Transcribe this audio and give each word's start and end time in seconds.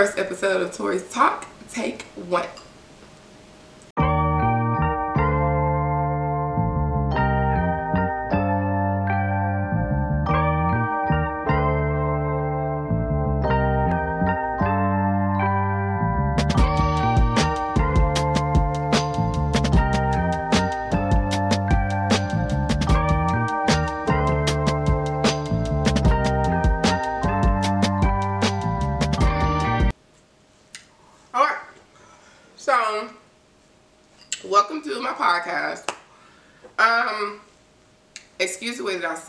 first 0.00 0.18
episode 0.18 0.62
of 0.62 0.72
Tory's 0.74 1.06
Talk. 1.12 1.46
Take 1.70 2.04
one. 2.14 2.46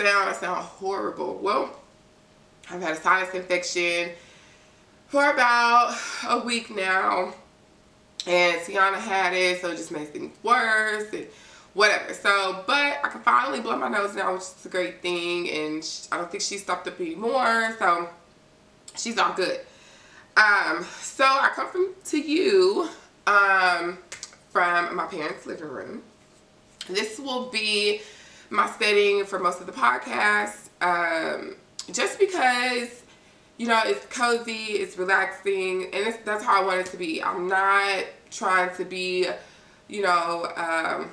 Sound. 0.03 0.29
I 0.29 0.33
sound 0.33 0.63
horrible. 0.63 1.37
Well, 1.41 1.75
I've 2.69 2.81
had 2.81 2.93
a 2.93 3.01
sinus 3.01 3.33
infection 3.33 4.11
for 5.07 5.29
about 5.29 5.97
a 6.27 6.39
week 6.39 6.69
now, 6.69 7.33
and 8.25 8.61
Tiana 8.61 8.95
had 8.95 9.33
it, 9.33 9.61
so 9.61 9.71
it 9.71 9.77
just 9.77 9.91
makes 9.91 10.11
things 10.11 10.35
worse 10.43 11.11
and 11.13 11.27
whatever. 11.73 12.13
So, 12.13 12.63
but 12.65 12.99
I 13.03 13.09
can 13.09 13.21
finally 13.21 13.59
blow 13.59 13.77
my 13.77 13.89
nose 13.89 14.15
now, 14.15 14.33
which 14.33 14.43
is 14.43 14.65
a 14.65 14.69
great 14.69 15.01
thing, 15.01 15.49
and 15.49 15.83
sh- 15.83 16.07
I 16.11 16.17
don't 16.17 16.31
think 16.31 16.43
she 16.43 16.57
stopped 16.57 16.87
up 16.87 16.99
anymore. 16.99 17.75
So, 17.77 18.09
she's 18.95 19.17
all 19.17 19.33
good. 19.33 19.59
Um, 20.37 20.85
so 21.01 21.25
I 21.25 21.51
come 21.53 21.69
from 21.69 21.93
to 22.05 22.17
you 22.17 22.89
um, 23.27 23.97
from 24.49 24.95
my 24.95 25.05
parents' 25.07 25.45
living 25.45 25.67
room. 25.67 26.03
This 26.89 27.19
will 27.19 27.49
be 27.49 28.01
my 28.51 28.69
setting 28.69 29.25
for 29.25 29.39
most 29.39 29.61
of 29.61 29.65
the 29.65 29.71
podcast, 29.71 30.69
um, 30.81 31.55
just 31.91 32.19
because 32.19 33.03
you 33.57 33.67
know 33.67 33.81
it's 33.85 34.05
cozy, 34.07 34.73
it's 34.73 34.97
relaxing, 34.97 35.85
and 35.85 36.07
it's, 36.07 36.17
that's 36.25 36.43
how 36.43 36.61
I 36.61 36.65
want 36.65 36.81
it 36.81 36.85
to 36.87 36.97
be. 36.97 37.23
I'm 37.23 37.47
not 37.47 38.03
trying 38.29 38.75
to 38.75 38.85
be, 38.85 39.27
you 39.87 40.01
know, 40.01 40.51
um, 40.55 41.09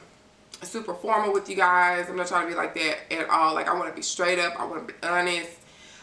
super 0.62 0.94
formal 0.94 1.32
with 1.32 1.48
you 1.48 1.56
guys. 1.56 2.08
I'm 2.08 2.16
not 2.16 2.26
trying 2.26 2.46
to 2.46 2.48
be 2.48 2.56
like 2.56 2.74
that 2.74 3.12
at 3.12 3.30
all. 3.30 3.54
Like 3.54 3.68
I 3.68 3.74
want 3.74 3.88
to 3.88 3.94
be 3.94 4.02
straight 4.02 4.40
up. 4.40 4.60
I 4.60 4.64
want 4.64 4.86
to 4.86 4.92
be 4.92 4.98
honest. 5.06 5.52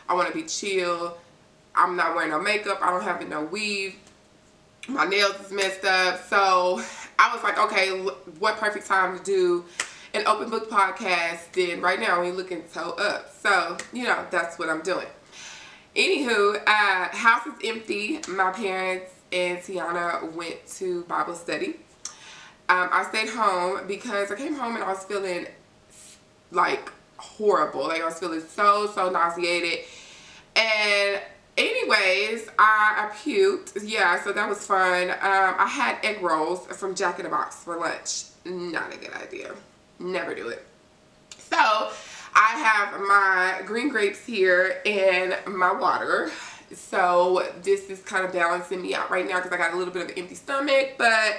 I 0.08 0.14
want 0.14 0.30
to 0.30 0.33
be 0.33 0.44
chill. 0.44 1.17
I'm 1.75 1.97
not 1.97 2.16
wearing 2.16 2.31
no 2.31 2.39
makeup. 2.39 2.80
I 2.81 2.92
don't 2.92 3.03
have 3.03 3.27
no 3.27 3.44
weave. 3.44 3.95
My 4.88 5.05
nails 5.05 5.38
is 5.42 5.52
messed 5.52 5.83
up. 5.83 6.23
So 6.30 6.81
I 7.20 7.33
was 7.33 7.44
like, 7.44 7.59
okay, 7.59 7.89
what 8.39 8.58
perfect 8.58 8.88
time 8.88 9.17
to 9.17 9.23
do 9.23 9.66
an 10.16 10.25
open 10.27 10.49
book 10.49 10.69
podcast 10.69 11.52
than 11.52 11.81
right 11.81 11.99
now 11.99 12.21
you're 12.21 12.33
looking 12.33 12.63
so 12.71 12.91
up. 12.91 13.33
So, 13.41 13.77
you 13.91 14.05
know, 14.05 14.25
that's 14.31 14.58
what 14.58 14.69
I'm 14.69 14.81
doing. 14.81 15.08
Anywho, 15.95 16.61
uh, 16.66 17.16
house 17.16 17.45
is 17.47 17.53
empty. 17.63 18.21
My 18.30 18.52
parents 18.52 19.11
and 19.31 19.59
Tiana 19.59 20.31
went 20.31 20.66
to 20.77 21.03
Bible 21.03 21.36
study. 21.36 21.80
Um, 22.67 22.89
I 22.91 23.05
stayed 23.09 23.30
home 23.30 23.86
because 23.88 24.31
I 24.31 24.36
came 24.36 24.55
home 24.55 24.75
and 24.75 24.83
I 24.83 24.89
was 24.89 25.03
feeling 25.03 25.47
like 26.52 26.91
horrible. 27.17 27.83
Like 27.83 28.02
I 28.02 28.05
was 28.05 28.17
feeling 28.17 28.41
so, 28.41 28.89
so 28.95 29.09
nauseated. 29.09 29.80
And 30.55 31.21
anyways, 31.58 32.47
I, 32.58 33.09
I 33.09 33.16
puked. 33.16 33.81
Yeah, 33.83 34.23
so 34.23 34.31
that 34.31 34.47
was 34.47 34.66
fun. 34.66 35.09
Um, 35.09 35.17
I 35.21 35.67
had 35.67 35.97
egg 36.03 36.21
rolls 36.21 36.66
from 36.67 36.95
Jack 36.95 37.19
in 37.19 37.25
the 37.25 37.30
Box 37.30 37.63
for 37.63 37.77
lunch. 37.77 38.23
Not 38.45 38.93
a 38.93 38.97
good 38.97 39.13
idea. 39.13 39.53
Never 40.00 40.36
do 40.36 40.50
it. 40.50 40.66
So 41.38 41.58
I 41.58 42.58
have 42.58 43.00
my 43.02 43.61
green 43.66 43.89
grapes 43.89 44.26
here 44.26 44.82
and 44.86 45.36
my 45.48 45.72
water. 45.72 46.32
So 46.73 47.48
this 47.61 47.89
is 47.89 48.02
kind 48.02 48.26
of 48.26 48.34
balancing 48.34 48.82
me 48.82 48.94
out 48.94 49.10
right 49.10 49.28
now 49.28 49.38
because 49.38 49.52
I 49.52 49.58
got 49.58 49.73
a 49.73 49.78
little 49.78 49.94
bit 49.94 50.04
of 50.04 50.10
an 50.10 50.17
empty 50.17 50.36
stomach, 50.36 50.95
but 50.98 51.38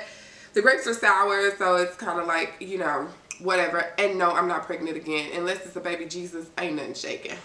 the 0.54 0.62
grapes 0.62 0.86
are 0.86 0.94
sour, 0.94 1.54
so 1.58 1.76
it's 1.76 1.96
kind 1.96 2.18
of 2.18 2.26
like, 2.26 2.54
you 2.60 2.78
know, 2.78 3.08
whatever. 3.40 3.92
And 3.98 4.18
no, 4.18 4.30
I'm 4.30 4.48
not 4.48 4.64
pregnant 4.64 4.96
again. 4.96 5.30
Unless 5.34 5.66
it's 5.66 5.76
a 5.76 5.80
baby 5.80 6.06
Jesus, 6.06 6.46
ain't 6.58 6.76
nothing 6.76 6.94
shaking. 6.94 7.36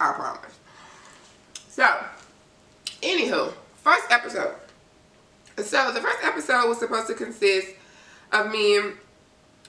I 0.00 0.12
promise. 0.12 0.58
So, 1.68 1.86
anywho, 3.02 3.52
first 3.82 4.10
episode. 4.10 4.54
So 5.58 5.92
the 5.92 6.00
first 6.00 6.18
episode 6.22 6.68
was 6.68 6.78
supposed 6.78 7.08
to 7.08 7.14
consist 7.14 7.68
of 8.32 8.50
me 8.50 8.78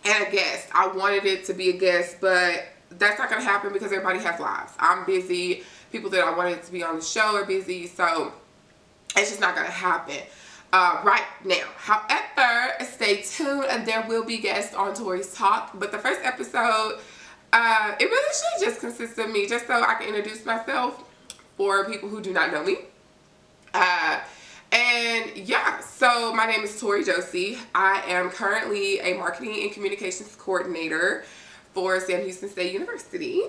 and 0.05 0.27
a 0.27 0.31
guest. 0.31 0.67
I 0.73 0.87
wanted 0.87 1.25
it 1.25 1.45
to 1.45 1.53
be 1.53 1.69
a 1.69 1.77
guest, 1.77 2.17
but 2.21 2.65
that's 2.91 3.19
not 3.19 3.29
gonna 3.29 3.43
happen 3.43 3.73
because 3.73 3.91
everybody 3.91 4.19
has 4.19 4.39
lives. 4.39 4.73
I'm 4.79 5.05
busy. 5.05 5.63
People 5.91 6.09
that 6.11 6.23
I 6.23 6.35
wanted 6.35 6.63
to 6.63 6.71
be 6.71 6.83
on 6.83 6.97
the 6.97 7.01
show 7.03 7.35
are 7.35 7.45
busy, 7.45 7.87
so 7.87 8.33
it's 9.15 9.29
just 9.29 9.41
not 9.41 9.55
gonna 9.55 9.69
happen 9.69 10.17
uh, 10.73 11.01
right 11.03 11.23
now. 11.43 11.65
However, 11.75 12.73
stay 12.85 13.21
tuned 13.21 13.65
and 13.69 13.85
there 13.85 14.05
will 14.07 14.23
be 14.23 14.37
guests 14.37 14.73
on 14.75 14.93
Tory's 14.93 15.33
Talk. 15.33 15.71
But 15.73 15.91
the 15.91 15.97
first 15.97 16.21
episode, 16.23 16.99
uh, 17.53 17.95
it 17.99 18.05
really 18.05 18.33
should 18.33 18.67
just 18.67 18.81
consist 18.81 19.17
of 19.17 19.29
me, 19.31 19.47
just 19.47 19.67
so 19.67 19.81
I 19.81 19.95
can 19.95 20.13
introduce 20.13 20.45
myself 20.45 21.03
for 21.55 21.89
people 21.89 22.09
who 22.09 22.21
do 22.21 22.33
not 22.33 22.51
know 22.51 22.63
me. 22.63 22.77
Uh, 23.73 24.19
and 24.71 25.35
yeah, 25.35 25.79
so 25.79 26.33
my 26.33 26.45
name 26.45 26.61
is 26.61 26.79
Tory 26.79 27.03
Josie. 27.03 27.57
I 27.73 28.01
am 28.07 28.29
currently 28.29 28.99
a 28.99 29.17
marketing 29.17 29.63
and 29.63 29.71
communications 29.71 30.35
coordinator 30.35 31.23
for 31.73 31.99
Sam 31.99 32.23
Houston 32.23 32.49
State 32.49 32.73
University. 32.73 33.43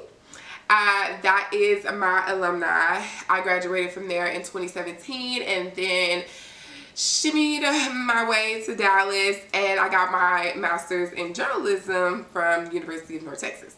Uh, 0.70 1.16
that 1.22 1.50
is 1.52 1.84
my 1.84 2.24
alumni. 2.30 3.02
I 3.28 3.40
graduated 3.42 3.90
from 3.92 4.06
there 4.06 4.26
in 4.26 4.40
2017 4.40 5.42
and 5.42 5.74
then 5.74 6.24
shimmied 6.94 7.62
my 8.06 8.28
way 8.28 8.62
to 8.66 8.74
Dallas 8.74 9.38
and 9.54 9.80
I 9.80 9.88
got 9.88 10.12
my 10.12 10.52
master's 10.56 11.12
in 11.12 11.32
journalism 11.32 12.26
from 12.32 12.70
University 12.72 13.16
of 13.16 13.22
North 13.22 13.40
Texas. 13.40 13.76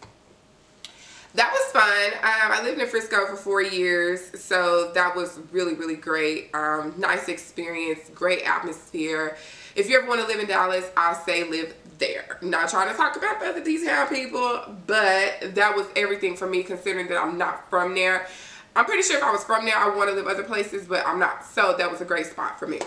That 1.34 1.52
was 1.52 1.72
fun. 1.72 2.12
Um, 2.24 2.58
I 2.58 2.62
lived 2.64 2.80
in 2.80 2.88
Frisco 2.88 3.26
for 3.26 3.36
four 3.36 3.62
years, 3.62 4.41
so 4.41 4.91
that 4.94 5.14
was 5.14 5.38
really, 5.52 5.74
really 5.74 5.94
great. 5.94 6.50
Um, 6.54 6.94
nice 6.98 7.28
experience, 7.28 8.10
great 8.14 8.42
atmosphere. 8.42 9.36
If 9.76 9.88
you 9.88 9.96
ever 9.98 10.08
want 10.08 10.20
to 10.20 10.26
live 10.26 10.40
in 10.40 10.48
Dallas, 10.48 10.90
I 10.96 11.14
say 11.24 11.48
live 11.48 11.74
there. 11.98 12.38
Not 12.42 12.69
trying 12.69 12.88
to 12.90 12.96
talk 12.96 13.16
about 13.16 13.38
the 13.38 13.46
other 13.46 13.62
D-Town 13.62 14.08
people, 14.08 14.74
but 14.88 15.54
that 15.54 15.76
was 15.76 15.86
everything 15.94 16.36
for 16.36 16.48
me 16.48 16.64
considering 16.64 17.06
that 17.08 17.22
I'm 17.22 17.38
not 17.38 17.70
from 17.70 17.94
there. 17.94 18.26
I'm 18.74 18.84
pretty 18.84 19.02
sure 19.02 19.16
if 19.16 19.22
I 19.22 19.30
was 19.30 19.44
from 19.44 19.64
there, 19.64 19.76
I 19.76 19.94
want 19.94 20.10
to 20.10 20.16
live 20.16 20.26
other 20.26 20.42
places, 20.42 20.86
but 20.86 21.06
I'm 21.06 21.20
not. 21.20 21.44
So 21.44 21.76
that 21.78 21.88
was 21.90 22.00
a 22.00 22.04
great 22.04 22.26
spot 22.26 22.58
for 22.58 22.66
me. 22.66 22.80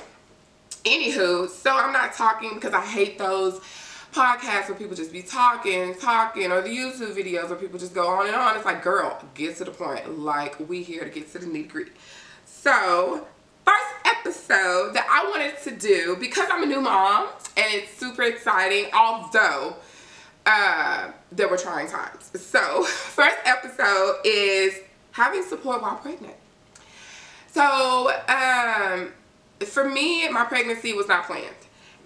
Anywho, 0.83 1.47
so 1.49 1.77
I'm 1.77 1.93
not 1.93 2.13
talking 2.13 2.55
because 2.55 2.73
I 2.73 2.85
hate 2.85 3.17
those 3.17 3.61
podcasts 4.13 4.69
where 4.69 4.77
people 4.77 4.95
just 4.95 5.11
be 5.11 5.21
talking, 5.21 5.95
talking, 5.95 6.51
or 6.51 6.61
the 6.61 6.69
YouTube 6.69 7.15
videos 7.15 7.49
where 7.49 7.57
people 7.57 7.79
just 7.79 7.93
go 7.93 8.07
on 8.07 8.27
and 8.27 8.35
on. 8.35 8.55
It's 8.55 8.65
like, 8.65 8.83
girl, 8.83 9.21
get 9.33 9.57
to 9.57 9.65
the 9.65 9.71
point. 9.71 10.19
Like, 10.19 10.69
we 10.69 10.83
here 10.83 11.03
to 11.03 11.09
get 11.09 11.31
to 11.33 11.39
the 11.39 11.45
nitty 11.45 11.69
gritty. 11.69 11.91
So, 12.45 13.27
first 13.65 13.93
episode 14.05 14.93
that 14.93 15.07
I 15.09 15.29
wanted 15.29 15.61
to 15.63 15.75
do 15.75 16.15
because 16.19 16.47
I'm 16.51 16.63
a 16.63 16.65
new 16.65 16.81
mom 16.81 17.29
and 17.57 17.65
it's 17.73 17.91
super 17.97 18.23
exciting, 18.23 18.85
although 18.93 19.75
uh, 20.45 21.11
there 21.31 21.47
were 21.47 21.57
trying 21.57 21.87
times. 21.89 22.31
So, 22.39 22.83
first 22.83 23.37
episode 23.45 24.17
is 24.23 24.79
having 25.11 25.43
support 25.43 25.81
while 25.81 25.95
pregnant. 25.95 26.35
So, 27.51 28.11
um, 28.27 29.11
for 29.65 29.87
me, 29.87 30.29
my 30.29 30.45
pregnancy 30.45 30.93
was 30.93 31.07
not 31.07 31.25
planned. 31.25 31.55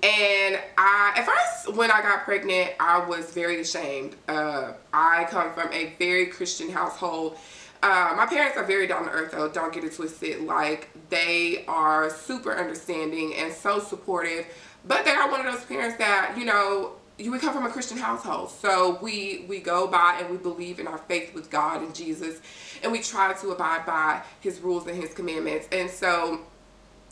And 0.04 0.60
I, 0.78 1.14
at 1.16 1.26
first, 1.26 1.76
when 1.76 1.90
I 1.90 2.02
got 2.02 2.24
pregnant, 2.24 2.72
I 2.80 3.04
was 3.06 3.32
very 3.32 3.62
ashamed. 3.62 4.16
Uh, 4.28 4.74
I 4.94 5.26
come 5.30 5.54
from 5.54 5.74
a 5.74 5.96
very 5.98 6.28
Christian 6.28 6.70
household. 6.70 7.38
Uh, 7.82 8.14
my 8.16 8.26
parents 8.28 8.58
are 8.58 8.64
very 8.64 8.86
down 8.86 9.06
to 9.06 9.10
earth, 9.10 9.32
though. 9.32 9.50
Don't 9.50 9.74
get 9.74 9.84
it 9.84 9.96
twisted. 9.96 10.42
Like 10.42 10.90
they 11.10 11.66
are 11.68 12.10
super 12.10 12.56
understanding 12.56 13.34
and 13.36 13.52
so 13.52 13.80
supportive. 13.80 14.46
But 14.86 15.04
they 15.04 15.12
are 15.12 15.30
one 15.30 15.46
of 15.46 15.52
those 15.52 15.66
parents 15.66 15.98
that 15.98 16.36
you 16.38 16.46
know 16.46 16.94
you 17.18 17.32
we 17.32 17.40
come 17.40 17.54
from 17.54 17.66
a 17.66 17.70
Christian 17.70 17.98
household, 17.98 18.52
so 18.52 19.00
we 19.02 19.46
we 19.48 19.60
go 19.60 19.88
by 19.88 20.18
and 20.20 20.30
we 20.30 20.38
believe 20.38 20.80
in 20.80 20.88
our 20.88 20.98
faith 20.98 21.34
with 21.34 21.50
God 21.50 21.82
and 21.82 21.94
Jesus, 21.94 22.40
and 22.84 22.92
we 22.92 23.00
try 23.00 23.34
to 23.34 23.50
abide 23.52 23.86
by 23.86 24.22
His 24.40 24.60
rules 24.60 24.86
and 24.88 25.02
His 25.02 25.14
commandments. 25.14 25.68
And 25.72 25.90
so 25.90 26.42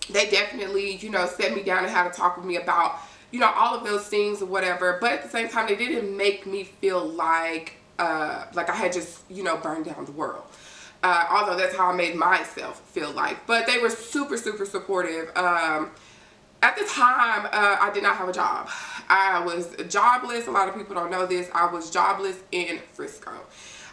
they 0.10 0.30
definitely, 0.30 0.96
you 0.98 1.10
know, 1.10 1.26
set 1.26 1.56
me 1.56 1.64
down 1.64 1.84
and 1.84 1.92
had 1.92 2.12
to 2.12 2.18
talk 2.18 2.38
with 2.38 2.46
me 2.46 2.58
about, 2.58 3.00
you 3.32 3.40
know, 3.40 3.52
all 3.56 3.76
of 3.76 3.84
those 3.84 4.08
things 4.08 4.42
or 4.42 4.46
whatever. 4.46 4.98
But 5.02 5.14
at 5.14 5.24
the 5.24 5.30
same 5.30 5.50
time, 5.50 5.68
they 5.68 5.76
didn't 5.76 6.16
make 6.16 6.46
me 6.46 6.64
feel 6.64 7.06
like, 7.06 7.78
uh, 7.98 8.46
like 8.54 8.70
I 8.70 8.76
had 8.76 8.94
just, 8.94 9.20
you 9.30 9.44
know, 9.44 9.58
burned 9.58 9.86
down 9.86 10.06
the 10.06 10.12
world. 10.12 10.44
Uh, 11.04 11.28
although 11.30 11.56
that's 11.56 11.76
how 11.76 11.92
I 11.92 11.96
made 11.96 12.16
myself 12.16 12.80
feel 12.90 13.12
like. 13.12 13.46
But 13.46 13.68
they 13.68 13.78
were 13.78 13.90
super, 13.90 14.38
super 14.38 14.66
supportive. 14.66 15.36
Um, 15.36 15.92
at 16.64 16.76
the 16.78 16.86
time, 16.86 17.46
uh, 17.46 17.78
I 17.80 17.92
did 17.94 18.02
not 18.02 18.16
have 18.16 18.28
a 18.28 18.34
job. 18.34 18.70
I 19.08 19.44
was 19.46 19.76
jobless. 19.88 20.48
A 20.48 20.52
lot 20.52 20.68
of 20.68 20.76
people 20.76 20.96
don't 20.96 21.12
know 21.12 21.28
this. 21.28 21.48
I 21.54 21.72
was 21.72 21.92
jobless 21.92 22.40
in 22.52 22.80
Frisco. 22.94 23.32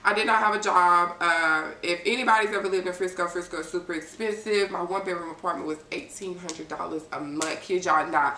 I 0.04 0.14
did 0.14 0.26
not 0.26 0.42
have 0.42 0.54
a 0.54 0.60
job. 0.60 1.16
Uh, 1.20 1.70
if 1.82 2.00
anybody's 2.04 2.50
ever 2.54 2.68
lived 2.68 2.86
in 2.86 2.92
Frisco, 2.92 3.28
Frisco 3.28 3.60
is 3.60 3.68
super 3.68 3.94
expensive. 3.94 4.70
My 4.70 4.82
one 4.82 5.04
bedroom 5.04 5.30
apartment 5.30 5.66
was 5.66 5.78
$1,800 5.90 7.02
a 7.12 7.20
month. 7.20 7.60
Kid 7.62 7.84
y'all 7.84 8.06
not. 8.08 8.36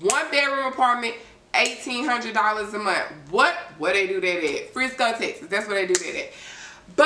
One 0.00 0.30
bedroom 0.30 0.66
apartment, 0.66 1.14
$1,800 1.54 2.74
a 2.74 2.78
month. 2.78 3.12
What? 3.30 3.54
What 3.78 3.94
they 3.94 4.06
do 4.06 4.20
that 4.20 4.44
at? 4.44 4.72
Frisco, 4.72 5.12
Texas. 5.12 5.48
That's 5.48 5.66
what 5.66 5.74
they 5.74 5.86
do 5.86 5.94
that 5.94 6.26
at. 6.26 6.32
But 6.94 7.04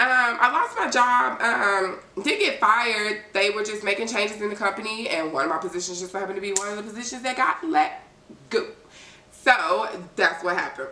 um, 0.00 0.38
I 0.40 0.50
lost 0.52 0.76
my 0.76 0.90
job. 0.90 1.40
Um, 1.40 2.22
did 2.22 2.40
get 2.40 2.58
fired. 2.58 3.22
They 3.32 3.50
were 3.50 3.62
just 3.62 3.84
making 3.84 4.08
changes 4.08 4.40
in 4.40 4.48
the 4.48 4.56
company, 4.56 5.08
and 5.08 5.32
one 5.32 5.44
of 5.44 5.50
my 5.50 5.58
positions 5.58 6.00
just 6.00 6.12
happened 6.12 6.34
to 6.34 6.40
be 6.40 6.52
one 6.52 6.68
of 6.68 6.76
the 6.76 6.82
positions 6.82 7.22
that 7.22 7.36
got 7.36 7.62
let 7.68 8.02
go. 8.48 8.66
So 9.32 9.88
that's 10.16 10.42
what 10.42 10.56
happened. 10.56 10.88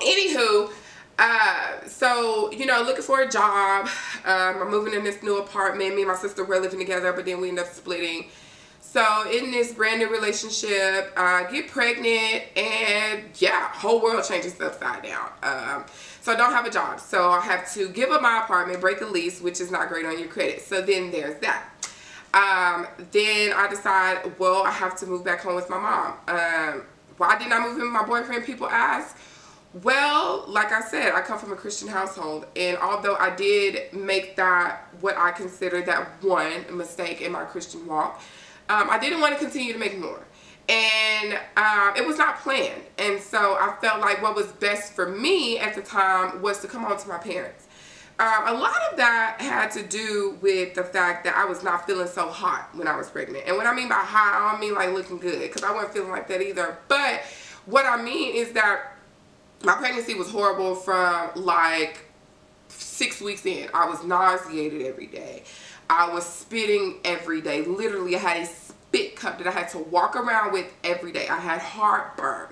Anywho, 0.00 0.70
uh, 1.18 1.86
so 1.86 2.50
you 2.52 2.66
know, 2.66 2.82
looking 2.82 3.02
for 3.02 3.20
a 3.20 3.28
job. 3.28 3.88
Um, 4.24 4.62
I'm 4.62 4.70
moving 4.70 4.94
in 4.94 5.04
this 5.04 5.22
new 5.22 5.38
apartment. 5.38 5.94
Me 5.94 6.02
and 6.02 6.08
my 6.08 6.16
sister 6.16 6.44
were 6.44 6.58
living 6.58 6.78
together, 6.78 7.12
but 7.12 7.24
then 7.24 7.40
we 7.40 7.48
ended 7.48 7.64
up 7.64 7.72
splitting. 7.72 8.26
So 8.80 9.28
in 9.28 9.50
this 9.50 9.72
brand 9.72 9.98
new 9.98 10.08
relationship, 10.08 11.12
I 11.16 11.48
get 11.50 11.68
pregnant, 11.68 12.44
and 12.56 13.24
yeah, 13.40 13.68
whole 13.72 14.00
world 14.00 14.22
changes 14.24 14.60
upside 14.60 15.02
down. 15.02 15.30
Um, 15.42 15.84
so 16.20 16.32
I 16.32 16.36
don't 16.36 16.52
have 16.52 16.64
a 16.64 16.70
job. 16.70 17.00
So 17.00 17.30
I 17.30 17.40
have 17.40 17.72
to 17.74 17.88
give 17.88 18.10
up 18.10 18.22
my 18.22 18.44
apartment, 18.44 18.80
break 18.80 19.00
a 19.00 19.06
lease, 19.06 19.40
which 19.40 19.60
is 19.60 19.70
not 19.70 19.88
great 19.88 20.06
on 20.06 20.16
your 20.18 20.28
credit. 20.28 20.62
So 20.62 20.80
then 20.80 21.10
there's 21.10 21.40
that. 21.40 21.70
Um, 22.34 22.86
then 23.10 23.52
I 23.52 23.68
decide, 23.68 24.38
well, 24.38 24.62
I 24.62 24.70
have 24.70 24.96
to 25.00 25.06
move 25.06 25.24
back 25.24 25.40
home 25.40 25.56
with 25.56 25.68
my 25.68 25.78
mom. 25.78 26.14
Um, 26.28 26.82
why 27.16 27.36
didn't 27.36 27.52
I 27.52 27.60
move 27.60 27.76
in 27.76 27.82
with 27.82 27.92
my 27.92 28.04
boyfriend? 28.04 28.44
People 28.44 28.68
ask. 28.68 29.16
Well, 29.82 30.44
like 30.46 30.70
I 30.70 30.80
said, 30.82 31.12
I 31.14 31.20
come 31.20 31.38
from 31.38 31.52
a 31.52 31.56
Christian 31.56 31.88
household, 31.88 32.46
and 32.54 32.78
although 32.78 33.16
I 33.16 33.34
did 33.34 33.92
make 33.92 34.36
that 34.36 34.88
what 35.00 35.16
I 35.18 35.32
consider 35.32 35.82
that 35.82 36.22
one 36.22 36.76
mistake 36.76 37.20
in 37.20 37.32
my 37.32 37.44
Christian 37.44 37.84
walk, 37.86 38.22
um, 38.68 38.88
I 38.88 38.98
didn't 38.98 39.20
want 39.20 39.34
to 39.34 39.38
continue 39.38 39.72
to 39.72 39.78
make 39.78 39.98
more 39.98 40.24
and 40.68 41.38
um, 41.56 41.94
it 41.96 42.06
was 42.06 42.16
not 42.16 42.38
planned. 42.38 42.82
And 42.98 43.20
so 43.20 43.56
I 43.60 43.76
felt 43.80 44.00
like 44.00 44.22
what 44.22 44.34
was 44.34 44.46
best 44.46 44.94
for 44.94 45.08
me 45.08 45.58
at 45.58 45.74
the 45.74 45.82
time 45.82 46.40
was 46.40 46.60
to 46.60 46.68
come 46.68 46.82
home 46.82 46.98
to 46.98 47.08
my 47.08 47.18
parents. 47.18 47.66
Um, 48.18 48.46
a 48.46 48.52
lot 48.52 48.76
of 48.90 48.96
that 48.96 49.40
had 49.40 49.72
to 49.72 49.82
do 49.82 50.38
with 50.40 50.74
the 50.74 50.84
fact 50.84 51.24
that 51.24 51.34
I 51.34 51.44
was 51.44 51.64
not 51.64 51.84
feeling 51.86 52.06
so 52.06 52.28
hot 52.28 52.70
when 52.72 52.86
I 52.86 52.96
was 52.96 53.10
pregnant. 53.10 53.44
And 53.46 53.56
what 53.56 53.66
I 53.66 53.74
mean 53.74 53.88
by 53.88 53.96
hot, 53.96 54.34
I 54.34 54.52
don't 54.52 54.60
mean 54.60 54.74
like 54.74 54.92
looking 54.92 55.18
good 55.18 55.40
because 55.40 55.64
I 55.64 55.72
wasn't 55.72 55.94
feeling 55.94 56.10
like 56.10 56.28
that 56.28 56.40
either. 56.40 56.78
But 56.86 57.22
what 57.66 57.84
I 57.86 58.00
mean 58.00 58.34
is 58.34 58.52
that 58.52 58.93
my 59.64 59.74
pregnancy 59.74 60.14
was 60.14 60.30
horrible 60.30 60.74
from 60.74 61.30
like 61.36 62.00
six 62.68 63.20
weeks 63.20 63.44
in. 63.46 63.68
I 63.74 63.88
was 63.88 64.04
nauseated 64.04 64.82
every 64.82 65.06
day. 65.06 65.44
I 65.88 66.12
was 66.12 66.24
spitting 66.24 66.98
every 67.04 67.40
day. 67.40 67.62
Literally, 67.62 68.16
I 68.16 68.18
had 68.18 68.42
a 68.42 68.46
spit 68.46 69.16
cup 69.16 69.38
that 69.38 69.46
I 69.46 69.50
had 69.50 69.68
to 69.70 69.78
walk 69.78 70.16
around 70.16 70.52
with 70.52 70.72
every 70.82 71.12
day. 71.12 71.28
I 71.28 71.38
had 71.38 71.60
heartburn. 71.60 72.48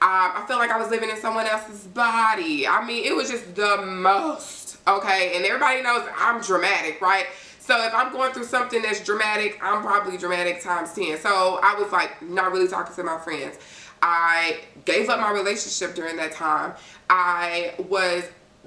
Um, 0.00 0.30
I 0.36 0.44
felt 0.46 0.60
like 0.60 0.70
I 0.70 0.78
was 0.78 0.90
living 0.90 1.10
in 1.10 1.16
someone 1.16 1.46
else's 1.46 1.84
body. 1.88 2.68
I 2.68 2.84
mean, 2.84 3.04
it 3.04 3.16
was 3.16 3.28
just 3.30 3.56
the 3.56 3.84
most, 3.84 4.78
okay? 4.86 5.32
And 5.34 5.44
everybody 5.44 5.82
knows 5.82 6.08
I'm 6.16 6.40
dramatic, 6.40 7.00
right? 7.00 7.26
So 7.58 7.84
if 7.84 7.92
I'm 7.92 8.12
going 8.12 8.32
through 8.32 8.44
something 8.44 8.80
that's 8.80 9.04
dramatic, 9.04 9.58
I'm 9.60 9.82
probably 9.82 10.16
dramatic 10.16 10.62
times 10.62 10.94
10. 10.94 11.18
So 11.18 11.58
I 11.62 11.74
was 11.74 11.90
like 11.90 12.22
not 12.22 12.52
really 12.52 12.68
talking 12.68 12.94
to 12.94 13.02
my 13.02 13.18
friends. 13.18 13.58
I 14.02 14.60
gave 14.84 15.08
up 15.08 15.20
my 15.20 15.30
relationship 15.30 15.94
during 15.94 16.16
that 16.16 16.32
time. 16.32 16.74
I 17.10 17.74
was 17.88 18.24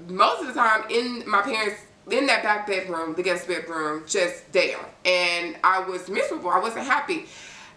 most 0.08 0.42
of 0.42 0.48
the 0.48 0.54
time 0.54 0.84
in 0.90 1.28
my 1.28 1.42
parents' 1.42 1.80
in 2.10 2.26
that 2.26 2.42
back 2.42 2.66
bedroom, 2.66 3.14
the 3.14 3.22
guest 3.22 3.46
bedroom, 3.46 4.04
just 4.06 4.50
there. 4.52 4.78
And 5.04 5.56
I 5.62 5.80
was 5.80 6.08
miserable. 6.08 6.50
I 6.50 6.58
wasn't 6.58 6.86
happy. 6.86 7.26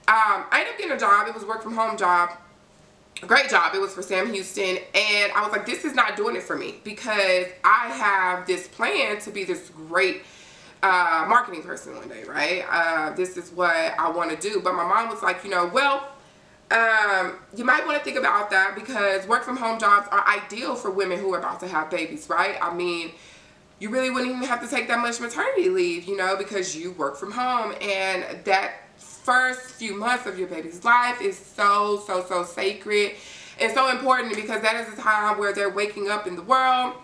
Um, 0.08 0.46
I 0.52 0.60
ended 0.60 0.74
up 0.74 0.78
getting 0.78 0.94
a 0.94 1.00
job. 1.00 1.28
It 1.28 1.34
was 1.34 1.46
work 1.46 1.62
from 1.62 1.76
home 1.76 1.98
job. 1.98 2.32
Great 3.22 3.50
job. 3.50 3.74
It 3.74 3.82
was 3.82 3.94
for 3.94 4.02
Sam 4.02 4.34
Houston. 4.34 4.78
And 4.94 5.32
I 5.32 5.42
was 5.44 5.52
like, 5.52 5.66
this 5.66 5.86
is 5.86 5.94
not 5.94 6.16
doing 6.16 6.36
it 6.36 6.44
for 6.44 6.58
me 6.58 6.76
because 6.84 7.46
I 7.64 7.88
have 7.90 8.46
this 8.46 8.68
plan 8.68 9.20
to 9.22 9.32
be 9.32 9.44
this 9.44 9.70
great 9.70 10.24
uh, 10.84 11.26
marketing 11.28 11.64
person 11.64 11.96
one 11.96 12.10
day, 12.10 12.24
right? 12.24 12.66
Uh, 12.70 13.16
this 13.16 13.38
is 13.38 13.52
what 13.52 13.76
I 13.76 14.10
want 14.10 14.32
to 14.32 14.50
do. 14.50 14.60
But 14.62 14.76
my 14.76 14.84
mom 14.84 15.10
was 15.10 15.22
like, 15.24 15.44
you 15.44 15.50
know, 15.50 15.68
well, 15.68 16.08
um, 16.72 17.36
you 17.56 17.64
might 17.64 17.86
want 17.86 17.98
to 17.98 18.04
think 18.04 18.18
about 18.18 18.50
that 18.50 18.74
because 18.76 19.28
work 19.28 19.44
from 19.44 19.58
home 19.58 19.80
jobs 19.80 20.08
are 20.12 20.26
ideal 20.28 20.76
for 20.76 20.90
women 20.90 21.20
who 21.20 21.34
are 21.34 21.40
about 21.40 21.60
to 21.60 21.68
have 21.68 21.90
babies, 21.92 22.28
right? 22.30 22.58
I 22.62 22.74
mean, 22.74 23.12
you 23.80 23.90
really 23.90 24.10
wouldn't 24.10 24.36
even 24.36 24.48
have 24.48 24.62
to 24.62 24.68
take 24.68 24.88
that 24.88 25.00
much 25.00 25.20
maternity 25.20 25.70
leave, 25.70 26.06
you 26.06 26.18
know, 26.18 26.36
because 26.36 26.76
you 26.76 26.92
work 26.94 27.18
from 27.18 27.32
home. 27.32 27.76
And 27.82 28.44
that 28.46 28.74
first 28.98 29.72
few 29.72 29.96
months 29.96 30.26
of 30.26 30.40
your 30.40 30.48
baby's 30.48 30.84
life 30.84 31.22
is 31.22 31.38
so, 31.38 32.04
so, 32.08 32.24
so 32.24 32.44
sacred 32.44 33.14
and 33.60 33.72
so 33.74 33.90
important 33.90 34.36
because 34.36 34.62
that 34.62 34.88
is 34.88 34.94
a 34.98 35.02
time 35.02 35.38
where 35.38 35.54
they're 35.54 35.70
waking 35.70 36.10
up 36.10 36.26
in 36.26 36.36
the 36.36 36.42
world 36.42 36.96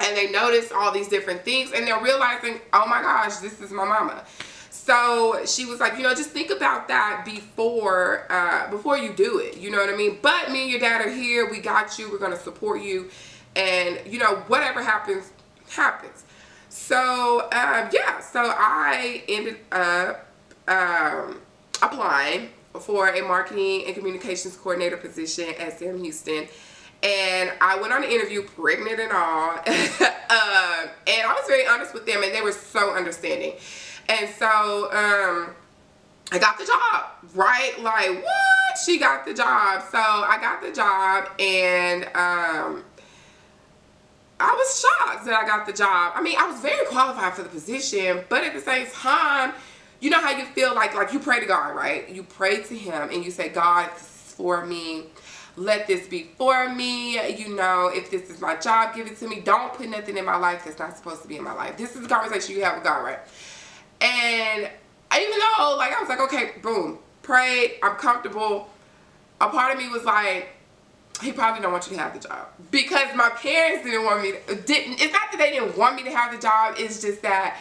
and 0.00 0.16
they 0.16 0.30
notice 0.30 0.72
all 0.72 0.92
these 0.92 1.08
different 1.08 1.44
things 1.44 1.72
and 1.72 1.86
they're 1.86 2.02
realizing, 2.02 2.60
oh 2.72 2.86
my 2.86 3.00
gosh, 3.00 3.36
this 3.36 3.60
is 3.60 3.70
my 3.70 3.84
mama. 3.84 4.24
So 4.74 5.46
she 5.46 5.64
was 5.64 5.78
like, 5.78 5.96
you 5.96 6.02
know, 6.02 6.14
just 6.14 6.30
think 6.30 6.50
about 6.50 6.88
that 6.88 7.22
before 7.24 8.26
uh, 8.28 8.68
before 8.70 8.98
you 8.98 9.12
do 9.14 9.38
it. 9.38 9.56
You 9.56 9.70
know 9.70 9.78
what 9.78 9.88
I 9.88 9.96
mean? 9.96 10.18
But 10.20 10.50
me 10.50 10.62
and 10.62 10.70
your 10.70 10.80
dad 10.80 11.00
are 11.00 11.10
here. 11.10 11.48
We 11.48 11.60
got 11.60 11.96
you. 11.96 12.10
We're 12.10 12.18
gonna 12.18 12.36
support 12.36 12.82
you, 12.82 13.08
and 13.54 14.00
you 14.04 14.18
know, 14.18 14.34
whatever 14.48 14.82
happens, 14.82 15.30
happens. 15.70 16.24
So 16.68 17.42
um, 17.44 17.88
yeah, 17.92 18.20
so 18.20 18.52
I 18.54 19.22
ended 19.28 19.58
up 19.70 20.26
um, 20.66 21.40
applying 21.80 22.50
for 22.80 23.08
a 23.08 23.22
marketing 23.22 23.84
and 23.86 23.94
communications 23.94 24.56
coordinator 24.56 24.96
position 24.96 25.54
at 25.58 25.78
Sam 25.78 26.02
Houston. 26.02 26.48
And 27.02 27.52
I 27.60 27.78
went 27.80 27.92
on 27.92 28.02
an 28.02 28.10
interview, 28.10 28.42
pregnant 28.42 28.98
and 28.98 29.12
all. 29.12 29.50
uh, 29.50 29.62
and 31.06 31.22
I 31.22 31.32
was 31.38 31.46
very 31.46 31.66
honest 31.66 31.94
with 31.94 32.06
them, 32.06 32.24
and 32.24 32.34
they 32.34 32.42
were 32.42 32.52
so 32.52 32.92
understanding. 32.94 33.52
And 34.08 34.28
so 34.30 34.92
um, 34.92 35.54
I 36.32 36.38
got 36.38 36.58
the 36.58 36.66
job, 36.66 37.06
right? 37.34 37.74
Like, 37.80 38.22
what? 38.22 38.78
She 38.84 38.98
got 38.98 39.24
the 39.24 39.34
job. 39.34 39.82
So 39.90 39.98
I 39.98 40.38
got 40.40 40.60
the 40.62 40.72
job, 40.72 41.28
and 41.40 42.04
um, 42.14 42.84
I 44.40 44.52
was 44.52 44.80
shocked 44.80 45.26
that 45.26 45.34
I 45.34 45.46
got 45.46 45.66
the 45.66 45.72
job. 45.72 46.12
I 46.14 46.22
mean, 46.22 46.36
I 46.38 46.46
was 46.46 46.60
very 46.60 46.84
qualified 46.86 47.34
for 47.34 47.42
the 47.42 47.48
position, 47.48 48.24
but 48.28 48.42
at 48.42 48.52
the 48.52 48.60
same 48.60 48.86
time, 48.92 49.52
you 50.00 50.10
know 50.10 50.20
how 50.20 50.36
you 50.36 50.44
feel 50.44 50.74
like 50.74 50.94
like 50.94 51.12
you 51.12 51.20
pray 51.20 51.40
to 51.40 51.46
God, 51.46 51.74
right? 51.74 52.08
You 52.08 52.24
pray 52.24 52.62
to 52.62 52.74
him 52.74 53.10
and 53.10 53.24
you 53.24 53.30
say, 53.30 53.48
God, 53.48 53.90
this 53.94 54.02
is 54.02 54.34
for 54.34 54.66
me. 54.66 55.04
Let 55.56 55.86
this 55.86 56.08
be 56.08 56.30
for 56.36 56.68
me. 56.68 57.14
You 57.32 57.54
know, 57.54 57.90
if 57.94 58.10
this 58.10 58.28
is 58.28 58.40
my 58.40 58.56
job, 58.56 58.94
give 58.94 59.06
it 59.06 59.18
to 59.20 59.28
me. 59.28 59.40
Don't 59.40 59.72
put 59.72 59.88
nothing 59.88 60.16
in 60.18 60.24
my 60.24 60.36
life 60.36 60.64
that's 60.64 60.78
not 60.78 60.96
supposed 60.96 61.22
to 61.22 61.28
be 61.28 61.36
in 61.36 61.44
my 61.44 61.54
life. 61.54 61.76
This 61.76 61.94
is 61.94 62.02
the 62.02 62.08
conversation 62.08 62.56
you 62.56 62.64
have 62.64 62.74
with 62.74 62.84
God, 62.84 63.04
right? 63.04 63.20
And 64.04 64.70
even 65.16 65.38
though, 65.38 65.76
like, 65.76 65.92
I 65.92 66.00
was 66.00 66.08
like, 66.08 66.20
okay, 66.20 66.52
boom, 66.62 66.98
pray, 67.22 67.78
I'm 67.82 67.96
comfortable. 67.96 68.68
A 69.40 69.48
part 69.48 69.72
of 69.72 69.78
me 69.78 69.88
was 69.88 70.04
like, 70.04 70.50
he 71.22 71.32
probably 71.32 71.62
don't 71.62 71.72
want 71.72 71.86
you 71.90 71.96
to 71.96 72.02
have 72.02 72.12
the 72.12 72.28
job. 72.28 72.48
Because 72.70 73.14
my 73.14 73.30
parents 73.30 73.84
didn't 73.84 74.04
want 74.04 74.22
me 74.22 74.32
to, 74.32 74.54
didn't 74.56 75.00
it's 75.00 75.12
not 75.12 75.30
that 75.30 75.38
they 75.38 75.50
didn't 75.50 75.76
want 75.76 75.96
me 75.96 76.02
to 76.04 76.10
have 76.10 76.32
the 76.32 76.38
job 76.38 76.74
it's 76.76 77.00
just 77.00 77.22
that 77.22 77.60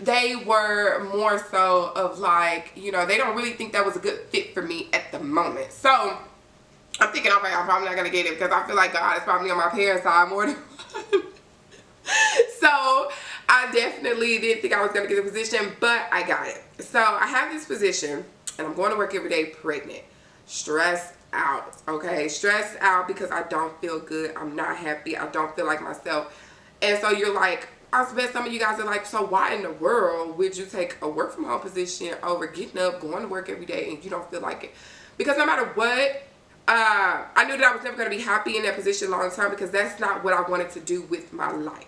they 0.00 0.34
were 0.36 1.04
more 1.14 1.38
so 1.50 1.92
of 1.94 2.18
like 2.18 2.72
you 2.74 2.90
know 2.90 3.06
they 3.06 3.16
don't 3.16 3.36
really 3.36 3.52
think 3.52 3.72
that 3.74 3.84
was 3.84 3.94
a 3.94 3.98
good 3.98 4.18
fit 4.30 4.54
for 4.54 4.62
me 4.62 4.88
at 4.92 5.12
the 5.12 5.20
moment. 5.20 5.70
So 5.70 6.18
i'm 7.00 7.12
thinking 7.12 7.32
okay 7.32 7.52
i'm 7.52 7.66
probably 7.66 7.88
not 7.88 7.96
gonna 7.96 8.08
get 8.08 8.24
it 8.24 8.38
because 8.38 8.52
i 8.52 8.64
feel 8.66 8.76
like 8.76 8.92
god 8.92 9.16
is 9.16 9.22
probably 9.24 9.50
on 9.50 9.56
my 9.56 9.68
parents 9.68 10.04
side 10.04 10.28
more 10.28 10.46
than 10.46 10.56
so 12.60 13.10
i 13.48 13.70
definitely 13.72 14.38
didn't 14.38 14.62
think 14.62 14.72
i 14.72 14.82
was 14.82 14.92
gonna 14.92 15.06
get 15.06 15.16
the 15.16 15.30
position 15.30 15.72
but 15.80 16.06
i 16.12 16.26
got 16.26 16.46
it 16.46 16.62
so 16.80 17.00
i 17.00 17.26
have 17.26 17.52
this 17.52 17.64
position 17.64 18.24
and 18.58 18.66
i'm 18.66 18.74
going 18.74 18.90
to 18.90 18.96
work 18.96 19.14
every 19.14 19.30
day 19.30 19.46
pregnant 19.46 20.02
stressed 20.46 21.14
out, 21.34 21.76
okay? 21.88 22.28
Stressed 22.28 22.76
out 22.80 23.08
because 23.08 23.30
I 23.30 23.42
don't 23.44 23.78
feel 23.80 24.00
good. 24.00 24.34
I'm 24.36 24.54
not 24.56 24.76
happy. 24.76 25.16
I 25.16 25.26
don't 25.28 25.54
feel 25.54 25.66
like 25.66 25.82
myself. 25.82 26.40
And 26.80 26.98
so 27.00 27.10
you're 27.10 27.34
like, 27.34 27.68
I 27.92 28.10
bet 28.14 28.32
some 28.32 28.46
of 28.46 28.52
you 28.52 28.58
guys 28.58 28.80
are 28.80 28.86
like, 28.86 29.06
so 29.06 29.24
why 29.24 29.54
in 29.54 29.62
the 29.62 29.72
world 29.72 30.36
would 30.38 30.56
you 30.56 30.66
take 30.66 30.96
a 31.02 31.08
work 31.08 31.34
from 31.34 31.44
home 31.44 31.60
position 31.60 32.14
over 32.22 32.46
getting 32.46 32.80
up, 32.80 33.00
going 33.00 33.22
to 33.22 33.28
work 33.28 33.48
every 33.48 33.66
day, 33.66 33.90
and 33.90 34.02
you 34.02 34.10
don't 34.10 34.28
feel 34.30 34.40
like 34.40 34.64
it? 34.64 34.74
Because 35.16 35.36
no 35.38 35.46
matter 35.46 35.66
what, 35.74 36.22
uh, 36.66 37.24
I 37.36 37.44
knew 37.46 37.56
that 37.56 37.64
I 37.64 37.74
was 37.74 37.84
never 37.84 37.96
going 37.96 38.10
to 38.10 38.16
be 38.16 38.22
happy 38.22 38.56
in 38.56 38.64
that 38.64 38.74
position 38.74 39.10
long 39.10 39.30
term 39.30 39.50
because 39.50 39.70
that's 39.70 40.00
not 40.00 40.24
what 40.24 40.34
I 40.34 40.48
wanted 40.48 40.70
to 40.70 40.80
do 40.80 41.02
with 41.02 41.32
my 41.32 41.52
life. 41.52 41.86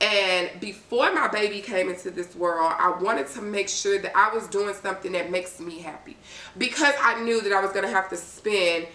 And 0.00 0.50
before 0.60 1.12
my 1.12 1.28
baby 1.28 1.60
came 1.60 1.88
into 1.88 2.10
this 2.10 2.34
world, 2.34 2.72
I 2.78 2.90
wanted 3.00 3.28
to 3.28 3.42
make 3.42 3.68
sure 3.68 4.00
that 4.00 4.16
I 4.16 4.34
was 4.34 4.48
doing 4.48 4.74
something 4.74 5.12
that 5.12 5.30
makes 5.30 5.60
me 5.60 5.78
happy. 5.78 6.16
Because 6.58 6.94
I 7.00 7.22
knew 7.22 7.40
that 7.40 7.52
I 7.52 7.60
was 7.60 7.70
going 7.72 7.84
to 7.84 7.90
have 7.90 8.08
to 8.10 8.16
spend 8.16 8.86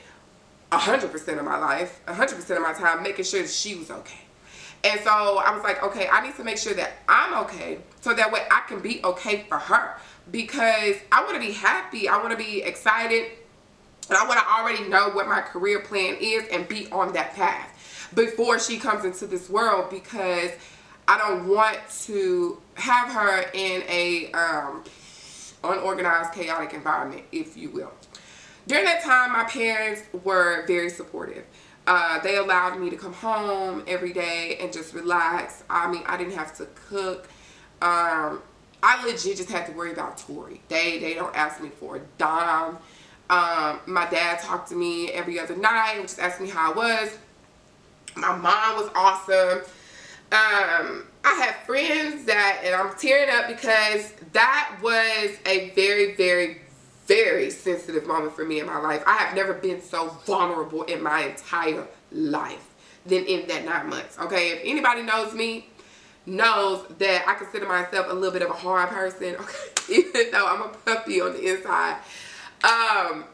100% 0.72 1.40
of 1.40 1.46
my 1.46 1.58
life, 1.58 2.02
100% 2.08 2.56
of 2.56 2.62
my 2.62 2.74
time 2.74 3.02
making 3.02 3.26
sure 3.26 3.42
that 3.42 3.50
she 3.50 3.76
was 3.76 3.90
okay. 3.90 4.20
And 4.84 5.00
so 5.02 5.10
I 5.10 5.54
was 5.54 5.64
like, 5.64 5.84
okay, 5.84 6.08
I 6.12 6.26
need 6.26 6.36
to 6.36 6.44
make 6.44 6.58
sure 6.58 6.74
that 6.74 6.92
I'm 7.08 7.44
okay 7.46 7.80
so 8.02 8.14
that 8.14 8.32
way 8.32 8.42
I 8.50 8.62
can 8.68 8.80
be 8.80 9.02
okay 9.04 9.46
for 9.50 9.58
her 9.58 9.98
because 10.32 10.96
I 11.12 11.24
want 11.24 11.34
to 11.34 11.40
be 11.40 11.52
happy. 11.52 12.08
I 12.08 12.18
want 12.18 12.32
to 12.32 12.38
be 12.38 12.62
excited. 12.62 13.32
And 14.10 14.18
I 14.18 14.26
want 14.26 14.40
to 14.40 14.48
already 14.48 14.90
know 14.90 15.10
what 15.10 15.28
my 15.28 15.42
career 15.42 15.82
plan 15.82 16.18
is 16.20 16.48
and 16.52 16.68
be 16.68 16.88
on 16.92 17.14
that 17.14 17.36
path 17.36 18.10
before 18.16 18.58
she 18.58 18.78
comes 18.78 19.06
into 19.06 19.28
this 19.28 19.50
world 19.50 19.90
because 19.90 20.52
I 21.10 21.18
don't 21.18 21.48
want 21.48 21.80
to 22.04 22.62
have 22.76 23.12
her 23.12 23.42
in 23.56 23.82
a 23.90 24.32
um, 24.34 24.84
unorganized, 25.64 26.34
chaotic 26.34 26.76
environment, 26.76 27.24
if 27.32 27.58
you 27.58 27.72
will. 27.72 27.92
During 28.68 28.86
that 28.86 29.02
time, 29.02 29.34
my 29.34 29.46
parents 29.46 30.04
were 30.24 30.68
very 30.68 30.92
supportive. 30.92 31.46
Uh, 31.88 32.20
they 32.20 32.36
allowed 32.36 32.80
me 32.80 32.92
to 32.92 32.96
come 32.96 33.14
home 33.14 33.84
every 33.88 34.14
day 34.14 34.60
and 34.62 34.72
just 34.72 34.94
relax. 34.94 35.64
I 35.68 35.92
mean, 35.92 36.04
I 36.06 36.16
didn't 36.16 36.36
have 36.36 36.56
to 36.58 36.68
cook. 36.90 37.28
Um, 37.82 38.44
I 38.84 39.04
legit 39.04 39.38
just 39.38 39.50
had 39.50 39.66
to 39.66 39.72
worry 39.72 39.92
about 39.92 40.20
Tory. 40.20 40.62
They 40.70 41.00
they 41.00 41.16
don't 41.16 41.36
ask 41.36 41.60
me 41.60 41.70
for 41.70 41.96
a 41.96 42.02
dime. 42.20 42.78
Um, 43.32 43.80
my 43.88 44.08
dad 44.12 44.42
talked 44.42 44.70
to 44.70 44.76
me 44.76 45.10
every 45.10 45.40
other 45.40 45.56
night, 45.56 46.02
just 46.04 46.20
asked 46.20 46.40
me 46.40 46.50
how 46.50 46.72
I 46.72 46.76
was. 46.76 47.18
My 48.16 48.36
mom 48.36 48.76
was 48.76 48.92
awesome. 48.94 49.64
Um, 50.32 51.06
I 51.26 51.34
have 51.44 51.56
friends 51.66 52.26
that, 52.26 52.62
and 52.64 52.76
I'm 52.76 52.96
tearing 52.96 53.30
up 53.32 53.48
because 53.48 54.14
that 54.34 54.78
was 54.82 55.32
a 55.46 55.72
very, 55.72 56.16
very, 56.16 56.62
very 57.08 57.50
sensitive 57.50 58.06
moment 58.06 58.36
for 58.36 58.46
me 58.46 58.60
in 58.60 58.68
my 58.68 58.78
life. 58.78 59.04
I 59.08 59.18
have 59.18 59.36
never 59.36 59.54
been 59.54 59.82
so 59.82 60.10
vulnerable 60.26 60.84
in 60.84 61.02
my 61.02 61.24
entire 61.26 61.88
life 62.12 62.70
than 63.06 63.26
in 63.26 63.48
that 63.48 63.66
nine 63.66 63.90
months. 63.90 64.20
Okay, 64.20 64.52
if 64.52 64.60
anybody 64.64 65.02
knows 65.02 65.34
me, 65.34 65.68
knows 66.28 66.86
that 67.00 67.28
I 67.28 67.34
consider 67.34 67.68
myself 67.68 68.08
a 68.10 68.14
little 68.14 68.32
bit 68.32 68.44
of 68.44 68.52
a 68.52 68.54
hard 68.54 68.90
person. 68.90 69.36
Okay, 69.90 69.96
even 69.96 70.32
though 70.32 70.46
I'm 70.46 70.62
a 70.62 70.68
puppy 70.68 71.20
on 71.20 71.34
the 71.34 71.56
inside, 71.56 71.96
um, 72.64 73.26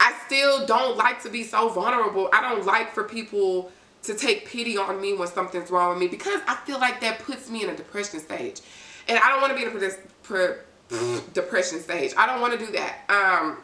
I 0.00 0.14
still 0.24 0.64
don't 0.64 0.96
like 0.96 1.22
to 1.24 1.28
be 1.28 1.44
so 1.44 1.68
vulnerable. 1.68 2.30
I 2.32 2.40
don't 2.40 2.64
like 2.64 2.94
for 2.94 3.04
people 3.04 3.70
to 4.06 4.14
take 4.14 4.46
pity 4.46 4.76
on 4.76 5.00
me 5.00 5.12
when 5.12 5.28
something's 5.28 5.70
wrong 5.70 5.90
with 5.90 5.98
me 5.98 6.08
because 6.08 6.40
I 6.46 6.56
feel 6.56 6.78
like 6.78 7.00
that 7.00 7.20
puts 7.20 7.50
me 7.50 7.64
in 7.64 7.70
a 7.70 7.76
depression 7.76 8.20
stage, 8.20 8.60
and 9.08 9.18
I 9.18 9.30
don't 9.30 9.40
want 9.40 9.52
to 9.52 9.56
be 9.56 9.64
in 9.64 9.68
a 9.68 11.22
depression 11.34 11.80
stage. 11.80 12.12
I 12.16 12.26
don't 12.26 12.40
want 12.40 12.58
to 12.58 12.64
do 12.64 12.72
that. 12.72 12.98
Um, 13.08 13.58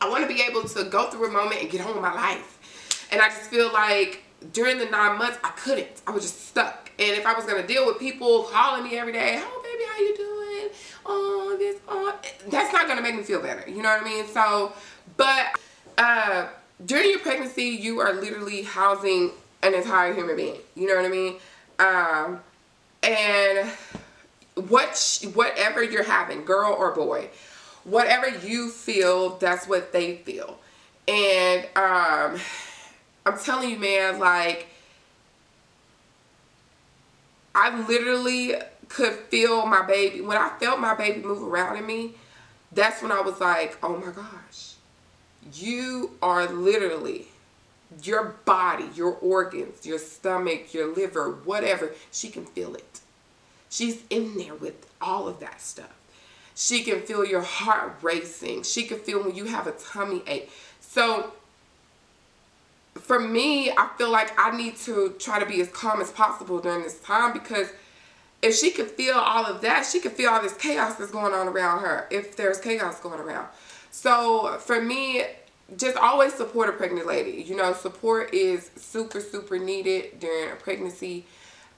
I 0.00 0.08
want 0.08 0.28
to 0.28 0.34
be 0.34 0.42
able 0.42 0.62
to 0.68 0.84
go 0.84 1.10
through 1.10 1.28
a 1.28 1.32
moment 1.32 1.62
and 1.62 1.70
get 1.70 1.80
on 1.80 1.94
with 1.94 2.02
my 2.02 2.12
life. 2.12 3.08
And 3.10 3.20
I 3.20 3.28
just 3.28 3.50
feel 3.50 3.72
like 3.72 4.22
during 4.52 4.78
the 4.78 4.86
nine 4.86 5.18
months, 5.18 5.38
I 5.42 5.50
couldn't. 5.50 6.02
I 6.06 6.10
was 6.10 6.22
just 6.22 6.48
stuck. 6.48 6.90
And 6.98 7.16
if 7.16 7.26
I 7.26 7.34
was 7.34 7.44
going 7.44 7.60
to 7.60 7.66
deal 7.66 7.86
with 7.86 7.98
people 7.98 8.44
calling 8.44 8.84
me 8.84 8.96
every 8.96 9.12
day, 9.12 9.40
oh, 9.42 9.62
baby, 9.62 9.84
how 9.90 9.98
you 9.98 10.16
doing? 10.16 10.68
Oh, 11.06 11.56
this, 11.58 11.76
oh, 11.88 12.14
that's 12.48 12.72
not 12.72 12.86
going 12.86 12.96
to 12.96 13.02
make 13.02 13.16
me 13.16 13.22
feel 13.22 13.40
better. 13.40 13.68
You 13.68 13.82
know 13.82 13.88
what 13.88 14.02
I 14.02 14.04
mean? 14.04 14.26
So, 14.26 14.72
but 15.16 15.58
uh, 15.98 16.48
during 16.84 17.10
your 17.10 17.20
pregnancy, 17.20 17.64
you 17.64 18.00
are 18.00 18.12
literally 18.12 18.62
housing 18.62 19.30
an 19.62 19.74
entire 19.74 20.12
human 20.14 20.36
being. 20.36 20.60
You 20.74 20.88
know 20.88 20.96
what 20.96 21.04
I 21.04 21.08
mean? 21.08 21.36
Um, 21.78 22.40
and 23.02 23.70
what 24.68 25.24
whatever 25.34 25.82
you're 25.82 26.04
having, 26.04 26.44
girl 26.44 26.72
or 26.72 26.92
boy, 26.92 27.28
whatever 27.84 28.28
you 28.28 28.70
feel, 28.70 29.36
that's 29.36 29.66
what 29.66 29.92
they 29.92 30.16
feel. 30.16 30.58
And 31.06 31.66
um, 31.76 32.40
I'm 33.26 33.38
telling 33.38 33.70
you, 33.70 33.78
man, 33.78 34.18
like 34.18 34.68
I 37.54 37.86
literally 37.86 38.54
could 38.88 39.12
feel 39.12 39.66
my 39.66 39.82
baby. 39.82 40.20
When 40.20 40.36
I 40.36 40.50
felt 40.58 40.80
my 40.80 40.94
baby 40.94 41.20
move 41.20 41.42
around 41.42 41.76
in 41.76 41.86
me, 41.86 42.14
that's 42.72 43.02
when 43.02 43.12
I 43.12 43.20
was 43.20 43.40
like, 43.40 43.78
oh 43.82 43.96
my 43.96 44.12
gosh, 44.12 44.73
you 45.52 46.12
are 46.22 46.46
literally 46.46 47.26
your 48.02 48.36
body, 48.44 48.88
your 48.94 49.12
organs, 49.12 49.86
your 49.86 49.98
stomach, 49.98 50.74
your 50.74 50.92
liver, 50.94 51.30
whatever, 51.30 51.92
she 52.10 52.28
can 52.28 52.44
feel 52.44 52.74
it. 52.74 53.00
She's 53.68 54.02
in 54.10 54.36
there 54.36 54.54
with 54.54 54.86
all 55.00 55.28
of 55.28 55.40
that 55.40 55.60
stuff. 55.60 55.94
She 56.54 56.82
can 56.82 57.02
feel 57.02 57.24
your 57.24 57.42
heart 57.42 57.98
racing. 58.02 58.62
She 58.62 58.84
can 58.84 58.98
feel 58.98 59.24
when 59.24 59.34
you 59.34 59.46
have 59.46 59.66
a 59.66 59.72
tummy 59.72 60.22
ache. 60.26 60.50
So 60.80 61.32
for 62.94 63.18
me, 63.18 63.70
I 63.70 63.90
feel 63.98 64.10
like 64.10 64.32
I 64.38 64.56
need 64.56 64.76
to 64.78 65.14
try 65.18 65.40
to 65.40 65.46
be 65.46 65.60
as 65.60 65.68
calm 65.68 66.00
as 66.00 66.10
possible 66.10 66.60
during 66.60 66.82
this 66.82 67.00
time 67.00 67.32
because 67.32 67.68
if 68.40 68.54
she 68.54 68.70
could 68.70 68.90
feel 68.90 69.16
all 69.16 69.46
of 69.46 69.62
that, 69.62 69.86
she 69.86 70.00
could 70.00 70.12
feel 70.12 70.30
all 70.30 70.42
this 70.42 70.54
chaos 70.54 70.96
that's 70.96 71.10
going 71.10 71.32
on 71.32 71.48
around 71.48 71.80
her 71.80 72.06
if 72.10 72.36
there's 72.36 72.60
chaos 72.60 73.00
going 73.00 73.18
around. 73.18 73.48
So 73.94 74.58
for 74.58 74.80
me, 74.82 75.22
just 75.76 75.96
always 75.96 76.34
support 76.34 76.68
a 76.68 76.72
pregnant 76.72 77.06
lady. 77.06 77.44
You 77.46 77.54
know, 77.54 77.72
support 77.72 78.34
is 78.34 78.72
super, 78.74 79.20
super 79.20 79.56
needed 79.56 80.18
during 80.18 80.50
a 80.50 80.56
pregnancy. 80.56 81.26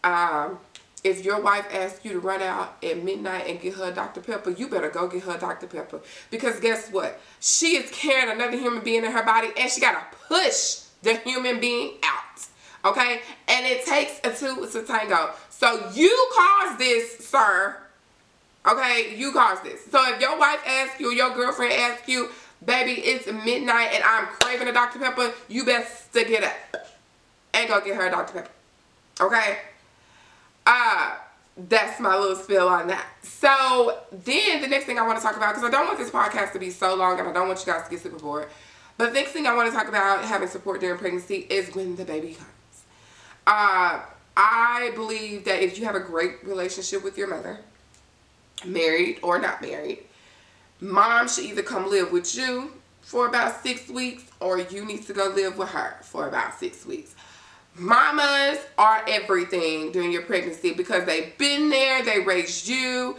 Um, 0.03 0.59
if 1.05 1.27
your 1.27 1.43
wife 1.43 1.67
asks 1.71 2.03
you 2.07 2.13
to 2.13 2.19
run 2.19 2.41
out 2.41 2.83
at 2.83 3.05
midnight 3.05 3.47
and 3.49 3.61
get 3.61 3.75
her 3.75 3.93
Dr. 3.93 4.23
Pepper, 4.23 4.51
you 4.51 4.67
better 4.67 4.89
go 4.89 5.07
get 5.09 5.25
her 5.25 5.37
Dr. 5.37 5.67
Pepper. 5.67 6.01
Because 6.31 6.59
guess 6.59 6.91
what? 6.91 7.21
She 7.39 7.77
is 7.77 7.91
carrying 7.91 8.31
another 8.31 8.57
human 8.57 8.83
being 8.83 9.05
in 9.05 9.13
her 9.13 9.23
body 9.23 9.51
and 9.59 9.71
she 9.71 9.83
got 9.83 10.11
to 10.11 10.17
push 10.27 10.85
the 11.03 11.17
human 11.17 11.61
being 11.61 11.99
out. 12.03 12.47
Okay? 12.93 13.21
And 13.47 13.67
it 13.67 13.85
takes 13.85 14.21
a 14.25 14.33
two 14.35 14.67
to 14.67 14.83
tango. 14.85 15.33
So 15.51 15.91
you 15.93 16.31
caused 16.35 16.79
this, 16.79 17.19
sir. 17.29 17.77
Okay? 18.67 19.15
You 19.17 19.33
caused 19.33 19.65
this. 19.65 19.85
So 19.85 19.99
if 20.13 20.21
your 20.21 20.39
wife 20.39 20.61
asks 20.67 21.01
you, 21.01 21.13
your 21.13 21.35
girlfriend 21.35 21.73
asks 21.73 22.09
you, 22.09 22.31
baby, 22.65 22.93
it's 22.93 23.27
midnight 23.27 23.91
and 23.93 24.03
I'm 24.03 24.27
craving 24.27 24.69
a 24.69 24.73
Dr. 24.73 24.99
Pepper, 24.99 25.33
you 25.49 25.65
best 25.65 26.13
to 26.15 26.25
get 26.25 26.45
up 26.45 26.87
and 27.55 27.69
go 27.69 27.81
get 27.81 27.97
her 27.97 28.07
a 28.07 28.11
Dr. 28.11 28.33
Pepper. 28.33 28.51
Okay? 29.21 29.59
Uh, 30.67 31.15
that's 31.57 32.01
my 32.01 32.17
little 32.17 32.37
spill 32.37 32.69
on 32.69 32.89
that. 32.89 33.07
So 33.23 33.99
then 34.11 34.61
the 34.61 34.69
next 34.69 34.85
thing 34.85 34.99
I 34.99 35.07
want 35.07 35.19
to 35.19 35.25
talk 35.25 35.37
about, 35.37 35.55
because 35.55 35.69
I 35.69 35.71
don't 35.71 35.87
want 35.87 35.99
this 35.99 36.11
podcast 36.11 36.53
to 36.53 36.59
be 36.59 36.71
so 36.71 36.95
long 36.95 37.19
and 37.19 37.29
I 37.29 37.33
don't 37.33 37.47
want 37.47 37.65
you 37.65 37.73
guys 37.73 37.85
to 37.85 37.91
get 37.91 38.01
super 38.01 38.19
bored. 38.19 38.49
But 38.99 39.13
the 39.13 39.21
next 39.21 39.33
thing 39.33 39.47
I 39.47 39.55
want 39.55 39.71
to 39.71 39.77
talk 39.77 39.89
about 39.89 40.25
having 40.25 40.49
support 40.49 40.81
during 40.81 40.99
pregnancy 40.99 41.47
is 41.51 41.75
when 41.75 41.97
the 41.97 42.05
baby 42.05 42.35
comes. 42.35 42.51
Uh, 43.47 44.01
I 44.37 44.91
believe 44.95 45.45
that 45.45 45.63
if 45.63 45.79
you 45.79 45.85
have 45.85 45.95
a 45.95 46.01
great 46.01 46.45
relationship 46.45 47.05
with 47.05 47.17
your 47.17 47.29
mother, 47.29 47.61
married 48.65 49.19
or 49.23 49.39
not 49.39 49.61
married, 49.63 50.05
mom 50.81 51.29
should 51.29 51.45
either 51.45 51.63
come 51.63 51.91
live 51.91 52.13
with 52.13 52.35
you 52.37 52.73
for 53.03 53.29
about 53.29 53.63
six 53.63 53.89
weeks 53.89 54.25
or 54.41 54.59
you 54.59 54.85
need 54.85 55.07
to 55.07 55.13
go 55.13 55.29
live 55.29 55.59
with 55.59 55.69
her 55.69 55.97
for 56.03 56.29
about 56.29 56.59
six 56.59 56.85
weeks. 56.85 57.15
Mamas 57.79 58.59
are 58.79 59.05
everything 59.07 59.93
during 59.93 60.11
your 60.11 60.23
pregnancy 60.23 60.73
because 60.73 61.05
they've 61.05 61.37
been 61.37 61.69
there, 61.69 62.03
they 62.03 62.21
raised 62.21 62.67
you, 62.67 63.17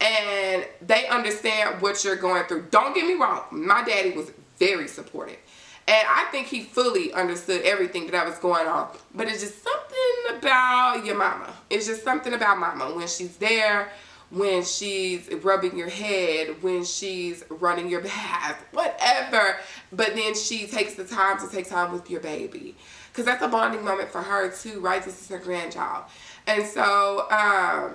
and 0.00 0.66
they 0.84 1.06
understand 1.06 1.80
what 1.80 2.02
you're 2.04 2.16
going 2.16 2.44
through. 2.44 2.66
Don't 2.70 2.94
get 2.94 3.06
me 3.06 3.14
wrong, 3.14 3.44
my 3.50 3.84
daddy 3.84 4.10
was 4.10 4.32
very 4.58 4.88
supportive. 4.88 5.38
And 5.86 6.06
I 6.08 6.26
think 6.30 6.46
he 6.46 6.62
fully 6.62 7.12
understood 7.12 7.62
everything 7.62 8.06
that 8.06 8.14
I 8.14 8.28
was 8.28 8.38
going 8.38 8.66
on. 8.66 8.88
But 9.14 9.26
it's 9.26 9.40
just 9.40 9.62
something 9.62 10.38
about 10.38 11.04
your 11.04 11.16
mama. 11.16 11.52
It's 11.68 11.86
just 11.86 12.04
something 12.04 12.32
about 12.32 12.58
mama. 12.58 12.94
When 12.94 13.08
she's 13.08 13.36
there, 13.38 13.90
when 14.30 14.62
she's 14.62 15.28
rubbing 15.42 15.76
your 15.76 15.88
head, 15.88 16.62
when 16.62 16.84
she's 16.84 17.44
running 17.48 17.88
your 17.88 18.00
bath, 18.02 18.64
whatever. 18.72 19.56
But 19.92 20.14
then 20.14 20.34
she 20.34 20.66
takes 20.66 20.94
the 20.94 21.04
time 21.04 21.38
to 21.38 21.48
take 21.54 21.68
time 21.68 21.92
with 21.92 22.10
your 22.10 22.20
baby 22.20 22.76
because 23.10 23.24
that's 23.24 23.42
a 23.42 23.48
bonding 23.48 23.84
moment 23.84 24.10
for 24.10 24.22
her 24.22 24.50
too, 24.50 24.80
right? 24.80 25.02
This 25.02 25.20
is 25.20 25.28
her 25.28 25.38
grandchild, 25.38 26.04
and 26.46 26.64
so 26.64 27.26
um, 27.30 27.94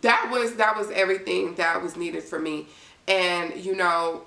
that 0.00 0.28
was 0.30 0.56
that 0.56 0.76
was 0.76 0.90
everything 0.90 1.54
that 1.56 1.82
was 1.82 1.96
needed 1.96 2.22
for 2.22 2.38
me. 2.38 2.66
And 3.08 3.56
you 3.56 3.74
know, 3.74 4.22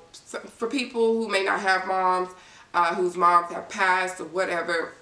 for 0.57 0.67
people 0.67 1.13
who 1.13 1.27
may 1.27 1.43
not 1.43 1.59
have 1.61 1.87
moms, 1.87 2.29
uh, 2.73 2.93
whose 2.95 3.15
moms 3.15 3.51
have 3.51 3.67
passed 3.69 4.19
or 4.19 4.25
whatever, 4.25 4.93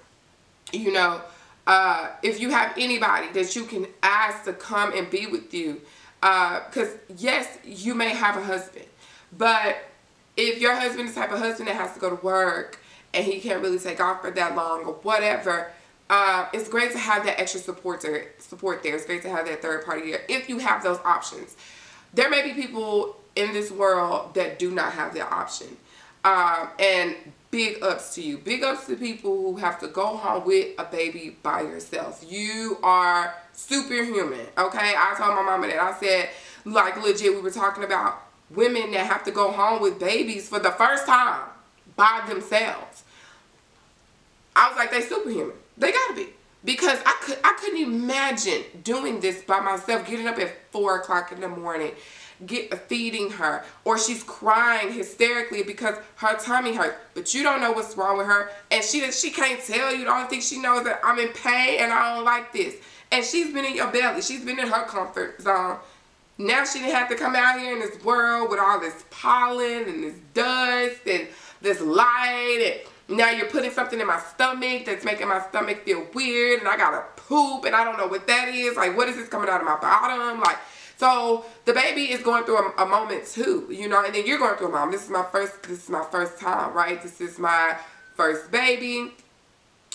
you 0.72 0.92
know, 0.92 1.20
uh, 1.66 2.10
if 2.22 2.40
you 2.40 2.50
have 2.50 2.72
anybody 2.78 3.28
that 3.32 3.54
you 3.56 3.64
can 3.64 3.86
ask 4.02 4.44
to 4.44 4.52
come 4.52 4.96
and 4.96 5.10
be 5.10 5.26
with 5.26 5.52
you, 5.52 5.80
because 6.24 6.88
uh, 6.88 7.14
yes, 7.18 7.58
you 7.64 7.94
may 7.94 8.08
have 8.08 8.38
a 8.38 8.42
husband, 8.42 8.86
but 9.36 9.76
if 10.38 10.58
your 10.58 10.74
husband 10.74 11.08
is 11.08 11.14
the 11.14 11.20
type 11.20 11.32
of 11.32 11.38
husband 11.38 11.68
that 11.68 11.76
has 11.76 11.92
to 11.92 12.00
go 12.00 12.16
to 12.16 12.24
work 12.24 12.80
and 13.12 13.26
he 13.26 13.40
can't 13.40 13.60
really 13.60 13.78
take 13.78 14.00
off 14.00 14.22
for 14.22 14.30
that 14.30 14.56
long 14.56 14.84
or 14.84 14.94
whatever, 14.94 15.70
uh, 16.08 16.46
it's 16.54 16.66
great 16.66 16.92
to 16.92 16.98
have 16.98 17.26
that 17.26 17.38
extra 17.38 17.60
support 17.60 18.00
there. 18.00 18.28
Support 18.38 18.82
there. 18.82 18.94
It's 18.94 19.04
great 19.04 19.20
to 19.22 19.28
have 19.28 19.46
that 19.46 19.60
third 19.60 19.84
party 19.84 20.12
there 20.12 20.22
if 20.30 20.48
you 20.48 20.58
have 20.60 20.82
those 20.82 20.98
options. 21.04 21.56
There 22.14 22.30
may 22.30 22.42
be 22.42 22.54
people 22.54 23.16
in 23.36 23.52
this 23.52 23.70
world 23.70 24.34
that 24.34 24.58
do 24.58 24.70
not 24.70 24.92
have 24.92 25.12
that 25.14 25.30
option, 25.30 25.76
um, 26.24 26.68
and 26.78 27.16
big 27.54 27.80
ups 27.84 28.16
to 28.16 28.20
you. 28.20 28.36
Big 28.36 28.64
ups 28.64 28.86
to 28.88 28.96
people 28.96 29.30
who 29.30 29.56
have 29.58 29.78
to 29.78 29.86
go 29.86 30.16
home 30.16 30.44
with 30.44 30.76
a 30.76 30.84
baby 30.84 31.36
by 31.40 31.60
yourself. 31.60 32.24
You 32.28 32.78
are 32.82 33.32
superhuman. 33.52 34.46
Okay, 34.58 34.94
I 34.96 35.14
told 35.16 35.36
my 35.36 35.42
mama 35.42 35.68
that. 35.68 35.78
I 35.78 35.96
said, 36.00 36.30
like 36.64 37.00
legit, 37.00 37.32
we 37.32 37.40
were 37.40 37.52
talking 37.52 37.84
about 37.84 38.20
women 38.50 38.90
that 38.90 39.06
have 39.06 39.22
to 39.26 39.30
go 39.30 39.52
home 39.52 39.80
with 39.80 40.00
babies 40.00 40.48
for 40.48 40.58
the 40.58 40.72
first 40.72 41.06
time 41.06 41.44
by 41.94 42.24
themselves. 42.28 43.04
I 44.56 44.68
was 44.68 44.76
like, 44.76 44.90
they 44.90 45.02
superhuman. 45.02 45.54
They 45.78 45.92
gotta 45.92 46.14
be. 46.14 46.26
Because 46.64 46.98
I 47.06 47.16
could 47.22 47.38
I 47.44 47.56
couldn't 47.60 47.82
imagine 47.82 48.64
doing 48.82 49.20
this 49.20 49.42
by 49.42 49.60
myself, 49.60 50.08
getting 50.08 50.26
up 50.26 50.38
at 50.38 50.72
four 50.72 50.98
o'clock 50.98 51.30
in 51.30 51.40
the 51.40 51.48
morning, 51.48 51.92
get 52.46 52.72
uh, 52.72 52.76
feeding 52.76 53.30
her, 53.30 53.64
or 53.84 53.98
she's 53.98 54.22
crying 54.22 54.92
hysterically 54.92 55.62
because 55.62 55.96
her 56.16 56.36
tummy 56.38 56.74
hurts, 56.74 56.96
but 57.14 57.34
you 57.34 57.42
don't 57.42 57.60
know 57.60 57.72
what's 57.72 57.96
wrong 57.96 58.18
with 58.18 58.26
her, 58.26 58.50
and 58.70 58.82
she 58.82 59.10
she 59.12 59.30
can't 59.30 59.62
tell 59.64 59.94
you. 59.94 60.04
The 60.04 60.12
only 60.12 60.28
thing 60.28 60.40
she 60.40 60.58
knows 60.58 60.84
that 60.84 61.00
I'm 61.04 61.18
in 61.18 61.28
pain 61.28 61.80
and 61.80 61.92
I 61.92 62.14
don't 62.14 62.24
like 62.24 62.52
this. 62.52 62.76
And 63.12 63.24
she's 63.24 63.52
been 63.52 63.64
in 63.64 63.76
your 63.76 63.90
belly. 63.92 64.22
She's 64.22 64.44
been 64.44 64.58
in 64.58 64.66
her 64.66 64.84
comfort 64.86 65.40
zone. 65.40 65.78
Now 66.36 66.64
she 66.64 66.80
didn't 66.80 66.94
have 66.94 67.08
to 67.10 67.14
come 67.14 67.36
out 67.36 67.60
here 67.60 67.72
in 67.72 67.78
this 67.78 68.02
world 68.02 68.50
with 68.50 68.58
all 68.58 68.80
this 68.80 69.04
pollen 69.10 69.84
and 69.84 70.02
this 70.02 70.16
dust 70.32 71.06
and 71.06 71.28
this 71.62 71.80
light 71.80 72.58
and 72.60 72.90
now 73.08 73.30
you're 73.30 73.48
putting 73.48 73.70
something 73.70 74.00
in 74.00 74.06
my 74.06 74.18
stomach 74.18 74.86
that's 74.86 75.04
making 75.04 75.28
my 75.28 75.40
stomach 75.48 75.84
feel 75.84 76.06
weird 76.14 76.60
and 76.60 76.68
I 76.68 76.76
gotta 76.76 77.04
poop 77.16 77.64
and 77.66 77.74
I 77.74 77.84
don't 77.84 77.98
know 77.98 78.06
what 78.06 78.26
that 78.26 78.48
is. 78.48 78.76
Like, 78.76 78.96
what 78.96 79.08
is 79.08 79.16
this 79.16 79.28
coming 79.28 79.48
out 79.48 79.60
of 79.60 79.66
my 79.66 79.76
bottom? 79.76 80.40
Like, 80.40 80.58
so 80.96 81.44
the 81.64 81.72
baby 81.72 82.12
is 82.12 82.22
going 82.22 82.44
through 82.44 82.58
a, 82.58 82.82
a 82.82 82.86
moment 82.86 83.26
too, 83.26 83.66
you 83.70 83.88
know, 83.88 84.04
and 84.04 84.14
then 84.14 84.26
you're 84.26 84.38
going 84.38 84.56
through 84.56 84.68
a 84.68 84.72
moment. 84.72 84.92
This 84.92 85.04
is 85.04 85.10
my 85.10 85.24
first, 85.30 85.62
this 85.64 85.84
is 85.84 85.88
my 85.88 86.04
first 86.10 86.38
time, 86.40 86.72
right? 86.74 87.02
This 87.02 87.20
is 87.20 87.38
my 87.38 87.76
first 88.14 88.50
baby 88.50 89.12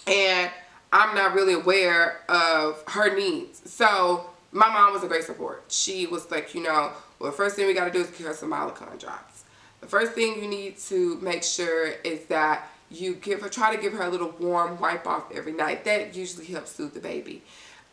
and 0.07 0.51
I'm 0.91 1.15
not 1.15 1.33
really 1.33 1.53
aware 1.53 2.21
of 2.29 2.83
her 2.87 3.15
needs. 3.15 3.71
So 3.71 4.29
my 4.51 4.67
mom 4.67 4.93
was 4.93 5.03
a 5.03 5.07
great 5.07 5.23
support. 5.23 5.63
She 5.69 6.07
was 6.07 6.29
like, 6.31 6.53
you 6.53 6.63
know, 6.63 6.91
well, 7.19 7.31
the 7.31 7.37
first 7.37 7.55
thing 7.55 7.67
we 7.67 7.73
got 7.73 7.85
to 7.85 7.91
do 7.91 7.99
is 7.99 8.09
give 8.09 8.27
her 8.27 8.33
some 8.33 8.51
Mylicon 8.51 8.99
drops. 8.99 9.43
The 9.81 9.87
first 9.87 10.13
thing 10.13 10.41
you 10.41 10.47
need 10.47 10.77
to 10.79 11.17
make 11.21 11.43
sure 11.43 11.87
is 12.03 12.25
that 12.25 12.69
you 12.91 13.15
give 13.15 13.41
her 13.41 13.49
try 13.49 13.75
to 13.75 13.81
give 13.81 13.93
her 13.93 14.03
a 14.03 14.09
little 14.09 14.33
warm 14.39 14.79
wipe 14.79 15.05
off 15.05 15.31
every 15.31 15.53
night 15.53 15.85
that 15.85 16.15
usually 16.15 16.45
helps 16.45 16.71
soothe 16.71 16.93
the 16.93 16.99
baby 16.99 17.43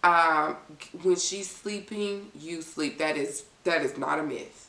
um, 0.06 0.56
when 1.02 1.16
she's 1.16 1.50
sleeping 1.50 2.30
you 2.38 2.62
sleep. 2.62 2.98
That 2.98 3.16
is 3.16 3.44
that 3.64 3.82
is 3.82 3.98
not 3.98 4.18
a 4.18 4.22
myth. 4.22 4.68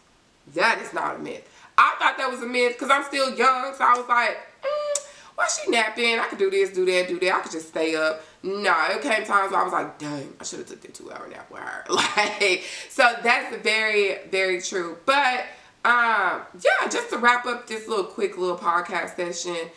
That 0.56 0.80
is 0.82 0.94
not 0.94 1.18
a 1.18 1.20
myth. 1.20 1.48
I 1.78 1.96
thought 2.00 2.18
that 2.18 2.32
was 2.32 2.42
a 2.42 2.48
myth 2.48 2.74
because 2.74 2.90
i'm 2.90 3.04
still 3.04 3.30
young 3.38 3.72
so 3.78 3.84
i 3.84 3.96
was 3.96 4.10
like 4.10 4.36
mm, 4.64 5.08
why 5.36 5.48
she 5.48 5.70
napping? 5.70 6.18
I 6.18 6.26
could 6.28 6.40
do 6.40 6.50
this 6.50 6.72
do 6.72 6.86
that 6.86 7.08
do 7.08 7.20
that. 7.20 7.36
I 7.36 7.40
could 7.42 7.52
just 7.52 7.68
stay 7.68 7.96
up. 7.96 8.24
No 8.42 8.76
it 8.90 9.02
came 9.04 9.24
times 9.26 9.52
where 9.52 9.62
i 9.62 9.64
was 9.64 9.74
like 9.74 10.00
dang 10.00 10.34
i 10.40 10.44
should 10.44 10.60
have 10.60 10.68
took 10.68 10.82
the 10.82 10.88
two 10.88 11.12
hour 11.12 11.28
nap 11.30 11.52
with 11.52 11.62
her 11.62 11.84
like 11.90 12.64
so 12.90 13.04
that's 13.22 13.56
very 13.58 14.18
very 14.32 14.60
true. 14.60 14.98
But 15.06 15.46
um 15.86 16.42
yeah 16.60 16.88
just 16.90 17.12
to 17.12 17.20
wrap 17.20 17.46
up 17.46 17.68
this 17.68 17.88
little 17.88 18.06
quick 18.06 18.40
little 18.40 18.58
podcast 18.58 19.16
session 19.16 19.70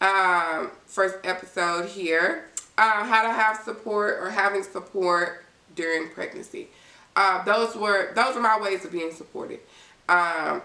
um, 0.00 0.70
first 0.86 1.16
episode 1.24 1.86
here. 1.86 2.46
Uh, 2.76 3.04
how 3.04 3.22
to 3.22 3.32
have 3.32 3.58
support 3.62 4.18
or 4.20 4.30
having 4.30 4.62
support 4.62 5.44
during 5.76 6.08
pregnancy. 6.08 6.68
Uh, 7.14 7.44
those 7.44 7.76
were 7.76 8.12
those 8.14 8.36
are 8.36 8.40
my 8.40 8.60
ways 8.60 8.84
of 8.84 8.90
being 8.90 9.12
supported. 9.12 9.60
Um, 10.08 10.60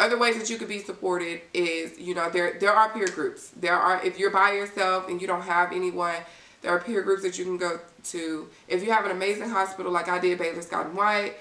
other 0.00 0.18
ways 0.18 0.36
that 0.36 0.50
you 0.50 0.58
could 0.58 0.68
be 0.68 0.80
supported 0.80 1.40
is 1.54 1.98
you 1.98 2.14
know 2.14 2.28
there 2.30 2.58
there 2.58 2.72
are 2.72 2.88
peer 2.88 3.06
groups. 3.06 3.50
There 3.50 3.76
are 3.76 4.04
if 4.04 4.18
you're 4.18 4.30
by 4.30 4.52
yourself 4.52 5.08
and 5.08 5.20
you 5.20 5.28
don't 5.28 5.42
have 5.42 5.72
anyone, 5.72 6.16
there 6.62 6.72
are 6.72 6.80
peer 6.80 7.02
groups 7.02 7.22
that 7.22 7.38
you 7.38 7.44
can 7.44 7.58
go 7.58 7.78
to. 8.04 8.48
If 8.66 8.82
you 8.82 8.90
have 8.90 9.04
an 9.04 9.12
amazing 9.12 9.50
hospital 9.50 9.92
like 9.92 10.08
I 10.08 10.18
did, 10.18 10.38
Baylor 10.38 10.62
Scott 10.62 10.86
and 10.86 10.96
White, 10.96 11.34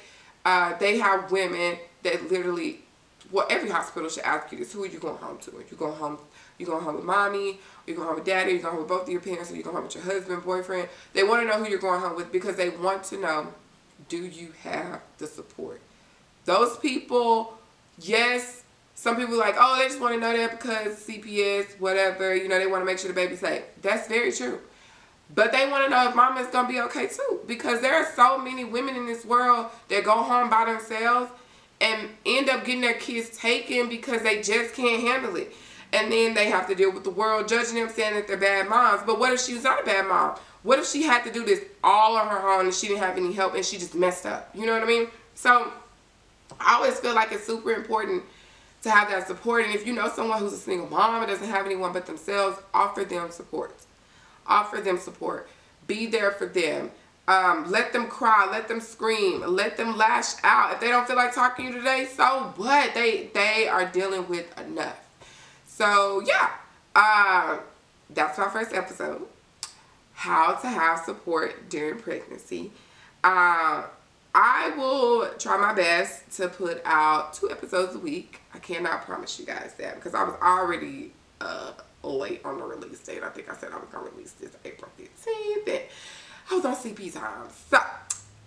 uh, 0.46 0.78
they 0.78 1.00
have 1.00 1.32
women 1.32 1.78
that 2.04 2.30
literally. 2.32 2.82
Well, 3.32 3.48
every 3.50 3.70
hospital 3.70 4.10
should 4.10 4.24
ask 4.24 4.52
you 4.52 4.60
this: 4.60 4.74
Who 4.74 4.84
are 4.84 4.88
you 4.88 5.00
going 5.00 5.18
home 5.18 5.38
to? 5.40 5.58
Are 5.58 5.62
you 5.62 5.78
going 5.78 5.96
home 5.96 6.20
you 6.62 6.68
going 6.68 6.84
home 6.84 6.96
with 6.96 7.06
mommy, 7.06 7.60
you 7.86 7.96
going 7.96 8.08
home 8.08 8.16
with 8.16 8.26
daddy, 8.26 8.54
you 8.54 8.60
going 8.60 8.72
home 8.72 8.84
with 8.84 8.88
both 8.88 9.04
of 9.04 9.10
your 9.10 9.20
parents, 9.20 9.52
or 9.52 9.56
you 9.56 9.64
going 9.64 9.76
home 9.76 9.86
with 9.86 9.96
your 9.96 10.04
husband, 10.04 10.44
boyfriend. 10.44 10.88
They 11.14 11.24
want 11.24 11.42
to 11.42 11.48
know 11.48 11.64
who 11.64 11.70
you're 11.70 11.80
going 11.80 12.00
home 12.00 12.16
with 12.16 12.32
because 12.32 12.56
they 12.56 12.70
want 12.70 13.04
to 13.06 13.20
know, 13.20 13.48
do 14.08 14.18
you 14.26 14.54
have 14.64 15.02
the 15.18 15.28
support? 15.28 15.82
Those 16.46 16.78
people, 16.78 17.58
yes, 18.00 18.64
some 18.96 19.18
people 19.18 19.38
like, 19.38 19.56
oh, 19.58 19.78
they 19.80 19.88
just 19.88 20.00
want 20.00 20.14
to 20.14 20.20
know 20.20 20.36
that 20.36 20.52
because 20.52 21.00
CPS, 21.06 21.80
whatever, 21.80 22.36
you 22.36 22.48
know, 22.48 22.60
they 22.60 22.68
want 22.68 22.82
to 22.82 22.86
make 22.86 23.00
sure 23.00 23.08
the 23.08 23.16
baby's 23.16 23.40
safe. 23.40 23.64
That's 23.82 24.08
very 24.08 24.32
true. 24.32 24.60
But 25.34 25.52
they 25.52 25.68
want 25.70 25.86
to 25.86 25.90
know 25.90 26.10
if 26.10 26.16
mama's 26.16 26.48
going 26.48 26.68
to 26.68 26.72
be 26.72 26.80
okay 26.82 27.08
too. 27.08 27.40
Because 27.48 27.82
there 27.82 27.96
are 27.96 28.12
so 28.16 28.38
many 28.38 28.66
women 28.66 28.96
in 28.96 29.06
this 29.06 29.26
world 29.26 29.68
that 29.88 30.04
go 30.04 30.22
home 30.22 30.50
by 30.50 30.66
themselves 30.66 31.32
and 31.82 32.10
end 32.26 32.50
up 32.50 32.64
getting 32.64 32.82
their 32.82 32.94
kids 32.94 33.36
taken 33.38 33.90
because 33.90 34.22
they 34.22 34.42
just 34.42 34.76
can't 34.76 35.02
handle 35.02 35.36
it 35.36 35.54
and 35.94 36.12
then 36.12 36.34
they 36.34 36.50
have 36.50 36.68
to 36.68 36.76
deal 36.76 36.92
with 36.92 37.04
the 37.04 37.10
world 37.10 37.48
judging 37.48 37.76
them 37.76 37.90
saying 37.90 38.16
that 38.16 38.28
they're 38.28 38.38
bad 38.38 38.70
moms. 38.70 39.02
But 39.06 39.20
what 39.20 39.34
if 39.34 39.42
she 39.42 39.54
was 39.54 39.64
not 39.64 39.82
a 39.82 39.86
bad 39.86 40.08
mom? 40.08 40.38
What 40.64 40.80
if 40.80 40.88
she 40.88 41.04
had 41.04 41.24
to 41.24 41.32
do 41.32 41.44
this 41.44 41.62
all 41.84 42.16
on 42.16 42.28
her 42.28 42.48
own 42.50 42.66
and 42.66 42.74
she 42.74 42.88
didn't 42.88 43.02
have 43.02 43.18
any 43.18 43.34
help 43.34 43.56
and 43.56 43.66
she 43.66 43.78
just 43.78 43.96
messed 43.96 44.26
up? 44.26 44.50
You 44.54 44.66
know 44.66 44.74
what 44.74 44.84
I 44.84 44.86
mean? 44.86 45.08
So 45.36 45.72
I 46.60 46.76
always 46.76 47.00
feel 47.00 47.16
like 47.16 47.32
it's 47.32 47.46
super 47.46 47.74
important 47.74 48.24
to 48.84 48.92
have 48.92 49.10
that 49.10 49.28
support. 49.28 49.66
And 49.66 49.74
if 49.74 49.86
you 49.86 49.94
know 49.94 50.10
someone 50.10 50.40
who's 50.40 50.54
a 50.54 50.58
single 50.58 50.88
mom 50.88 51.22
and 51.22 51.32
doesn't 51.32 51.50
have 51.50 51.66
anyone 51.66 51.94
but 51.94 52.06
themselves, 52.06 52.60
offer 52.74 53.04
them 53.04 53.32
support. 53.32 53.76
Offer 54.48 54.82
them 54.82 54.98
support. 54.98 55.50
Be 55.88 56.06
there 56.06 56.32
for 56.32 56.46
them. 56.46 56.92
Um, 57.28 57.70
let 57.70 57.94
them 57.94 58.08
cry, 58.08 58.48
let 58.52 58.68
them 58.68 58.82
scream, 58.82 59.42
let 59.48 59.78
them 59.78 59.96
lash 59.96 60.34
out. 60.44 60.74
If 60.74 60.80
they 60.80 60.90
don't 60.90 61.08
feel 61.08 61.16
like 61.16 61.34
talking 61.34 61.68
to 61.68 61.72
you 61.72 61.78
today, 61.78 62.08
so 62.12 62.54
what? 62.58 62.94
They 62.94 63.30
they 63.34 63.68
are 63.68 63.86
dealing 63.86 64.28
with 64.28 64.60
enough. 64.60 65.00
So 65.68 66.22
yeah, 66.26 66.50
uh, 66.96 67.60
that's 68.10 68.38
my 68.38 68.50
first 68.50 68.74
episode. 68.74 69.28
How 70.14 70.54
to 70.56 70.68
have 70.68 71.00
support 71.00 71.70
during 71.70 72.00
pregnancy. 72.00 72.72
Uh, 73.24 73.84
I 74.34 74.72
will 74.78 75.30
try 75.38 75.58
my 75.58 75.74
best 75.74 76.32
to 76.38 76.48
put 76.48 76.82
out 76.86 77.34
two 77.34 77.52
episodes 77.52 77.96
a 77.96 78.00
week. 78.00 78.40
I 78.54 78.60
cannot 78.60 79.06
promise 79.06 79.40
you 79.40 79.46
guys 79.46 79.74
that 79.78 79.96
because 79.96 80.14
I 80.14 80.24
was 80.24 80.36
already 80.42 81.12
uh, 81.40 81.72
late 82.04 82.42
on 82.46 82.58
the 82.58 82.64
release 82.64 83.00
date. 83.00 83.24
I 83.24 83.30
think 83.30 83.50
I 83.50 83.56
said 83.56 83.72
I 83.72 83.78
was 83.78 83.90
to 83.92 84.00
release 84.00 84.32
this 84.34 84.52
April 84.64 84.90
15th. 85.00 85.68
And 85.74 85.82
I 86.52 86.56
was 86.56 86.66
on 86.66 86.76
CP 86.76 87.14
time. 87.14 87.48
So, 87.70 87.78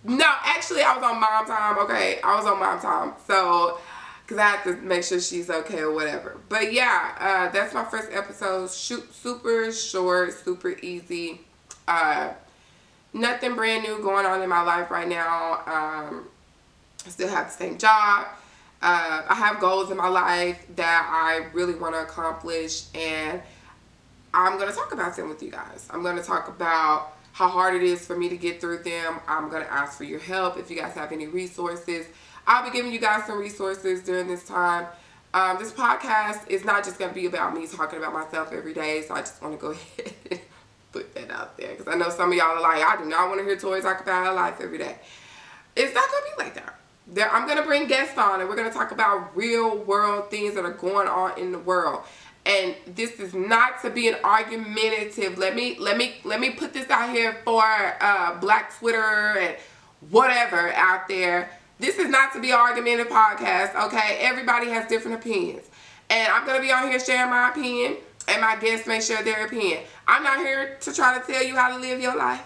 no, 0.04 0.30
actually, 0.44 0.82
I 0.82 0.94
was 0.94 1.02
on 1.02 1.18
mom 1.18 1.46
time. 1.46 1.78
Okay, 1.78 2.20
I 2.22 2.36
was 2.36 2.44
on 2.44 2.60
mom 2.60 2.78
time. 2.80 3.12
So, 3.26 3.78
because 4.22 4.38
I 4.38 4.50
have 4.50 4.64
to 4.64 4.76
make 4.76 5.04
sure 5.04 5.20
she's 5.20 5.48
okay 5.48 5.80
or 5.80 5.92
whatever. 5.92 6.36
But 6.48 6.72
yeah, 6.72 7.14
uh, 7.18 7.50
that's 7.50 7.72
my 7.72 7.84
first 7.84 8.10
episode. 8.12 8.70
Shoot, 8.70 9.14
super 9.14 9.72
short, 9.72 10.34
super 10.34 10.76
easy. 10.82 11.40
Uh, 11.88 12.30
nothing 13.14 13.54
brand 13.54 13.84
new 13.84 14.02
going 14.02 14.26
on 14.26 14.42
in 14.42 14.48
my 14.48 14.62
life 14.62 14.90
right 14.90 15.08
now. 15.08 15.62
Um, 15.66 16.28
I 17.06 17.08
still 17.08 17.28
have 17.28 17.46
the 17.46 17.52
same 17.52 17.78
job. 17.78 18.26
Uh, 18.82 19.22
I 19.28 19.34
have 19.34 19.60
goals 19.60 19.90
in 19.90 19.96
my 19.96 20.08
life 20.08 20.66
that 20.76 21.08
I 21.10 21.46
really 21.54 21.74
want 21.74 21.94
to 21.94 22.02
accomplish, 22.02 22.84
and 22.94 23.40
I'm 24.34 24.58
going 24.58 24.68
to 24.68 24.76
talk 24.76 24.92
about 24.92 25.16
them 25.16 25.30
with 25.30 25.42
you 25.42 25.50
guys. 25.50 25.88
I'm 25.90 26.02
going 26.02 26.16
to 26.16 26.22
talk 26.22 26.48
about 26.48 27.13
how 27.34 27.48
hard 27.48 27.74
it 27.74 27.82
is 27.82 28.06
for 28.06 28.16
me 28.16 28.28
to 28.28 28.36
get 28.36 28.60
through 28.60 28.78
them. 28.84 29.18
I'm 29.26 29.50
going 29.50 29.64
to 29.64 29.72
ask 29.72 29.98
for 29.98 30.04
your 30.04 30.20
help 30.20 30.56
if 30.56 30.70
you 30.70 30.76
guys 30.76 30.94
have 30.94 31.10
any 31.10 31.26
resources. 31.26 32.06
I'll 32.46 32.64
be 32.64 32.70
giving 32.70 32.92
you 32.92 33.00
guys 33.00 33.26
some 33.26 33.40
resources 33.40 34.04
during 34.04 34.28
this 34.28 34.44
time. 34.44 34.86
Um, 35.34 35.58
this 35.58 35.72
podcast 35.72 36.48
is 36.48 36.64
not 36.64 36.84
just 36.84 36.96
going 36.96 37.10
to 37.10 37.14
be 37.14 37.26
about 37.26 37.52
me 37.52 37.66
talking 37.66 37.98
about 37.98 38.12
myself 38.12 38.52
every 38.52 38.72
day, 38.72 39.02
so 39.02 39.14
I 39.14 39.20
just 39.20 39.42
want 39.42 39.54
to 39.54 39.60
go 39.60 39.70
ahead 39.72 40.14
and 40.30 40.40
put 40.92 41.12
that 41.16 41.28
out 41.32 41.58
there 41.58 41.70
because 41.70 41.88
I 41.88 41.96
know 41.96 42.08
some 42.08 42.30
of 42.30 42.38
y'all 42.38 42.56
are 42.56 42.60
like, 42.60 42.80
I 42.80 43.02
do 43.02 43.04
not 43.08 43.28
want 43.28 43.40
to 43.40 43.44
hear 43.44 43.56
Tory 43.56 43.82
talk 43.82 44.00
about 44.00 44.26
her 44.26 44.32
life 44.32 44.60
every 44.60 44.78
day. 44.78 44.96
It's 45.74 45.92
not 45.92 46.08
going 46.08 46.22
to 46.22 46.36
be 46.36 46.44
like 46.44 46.54
that. 46.54 46.78
There, 47.08 47.28
I'm 47.28 47.48
going 47.48 47.58
to 47.58 47.64
bring 47.64 47.88
guests 47.88 48.16
on 48.16 48.40
and 48.40 48.48
we're 48.48 48.54
going 48.54 48.70
to 48.70 48.74
talk 48.74 48.92
about 48.92 49.36
real 49.36 49.76
world 49.78 50.30
things 50.30 50.54
that 50.54 50.64
are 50.64 50.72
going 50.72 51.08
on 51.08 51.36
in 51.36 51.50
the 51.50 51.58
world. 51.58 52.04
And 52.46 52.74
this 52.86 53.20
is 53.20 53.32
not 53.32 53.80
to 53.82 53.90
be 53.90 54.08
an 54.08 54.16
argumentative. 54.22 55.38
Let 55.38 55.54
me 55.54 55.76
let 55.78 55.96
me 55.96 56.16
let 56.24 56.40
me 56.40 56.50
put 56.50 56.74
this 56.74 56.90
out 56.90 57.10
here 57.10 57.38
for 57.44 57.62
uh, 58.00 58.38
Black 58.38 58.76
Twitter 58.78 59.38
and 59.38 59.56
whatever 60.10 60.72
out 60.74 61.08
there 61.08 61.50
this 61.78 61.98
is 61.98 62.08
not 62.08 62.32
to 62.32 62.40
be 62.40 62.50
an 62.50 62.58
argumentative 62.58 63.12
podcast, 63.12 63.74
okay? 63.86 64.18
Everybody 64.20 64.68
has 64.68 64.88
different 64.88 65.18
opinions. 65.18 65.68
And 66.08 66.32
I'm 66.32 66.46
to 66.46 66.60
be 66.60 66.72
on 66.72 66.88
here 66.88 67.00
sharing 67.00 67.30
my 67.30 67.50
opinion. 67.50 67.96
and 68.26 68.40
my 68.40 68.56
guests 68.56 68.86
may 68.86 69.00
share 69.00 69.22
their 69.22 69.44
opinion. 69.44 69.80
I'm 70.08 70.22
not 70.22 70.38
here 70.38 70.78
to 70.80 70.94
try 70.94 71.18
to 71.18 71.26
tell 71.30 71.42
you 71.42 71.56
how 71.56 71.68
to 71.68 71.78
live 71.78 72.00
your 72.00 72.16
life. 72.16 72.42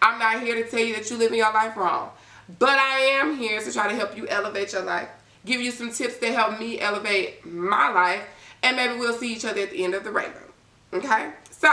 I'm 0.00 0.18
not 0.18 0.42
here 0.42 0.56
to 0.56 0.68
tell 0.68 0.80
you 0.80 0.96
that 0.96 1.08
you're 1.08 1.18
living 1.18 1.38
your 1.38 1.52
life 1.52 1.76
wrong. 1.76 2.10
But 2.58 2.76
I 2.78 2.98
am 3.20 3.36
here 3.36 3.60
to 3.60 3.72
try 3.72 3.88
to 3.88 3.94
help 3.94 4.16
you 4.16 4.26
elevate 4.26 4.72
your 4.72 4.82
life. 4.82 5.08
Give 5.44 5.60
you 5.60 5.70
some 5.70 5.92
tips 5.92 6.18
to 6.18 6.32
help 6.32 6.58
me 6.58 6.80
elevate 6.80 7.46
my 7.46 7.90
life. 7.90 8.24
And 8.62 8.76
maybe 8.76 8.94
we'll 8.94 9.14
see 9.14 9.32
each 9.32 9.44
other 9.44 9.60
at 9.60 9.70
the 9.70 9.84
end 9.84 9.94
of 9.94 10.04
the 10.04 10.10
rainbow. 10.10 10.52
Okay? 10.92 11.30
So, 11.50 11.72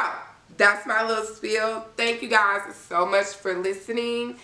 that's 0.58 0.86
my 0.86 1.08
little 1.08 1.24
spiel. 1.24 1.86
Thank 1.96 2.22
you 2.22 2.30
guys 2.30 2.76
so 2.76 3.06
much 3.06 3.28
for 3.28 3.56
listening. 3.56 4.36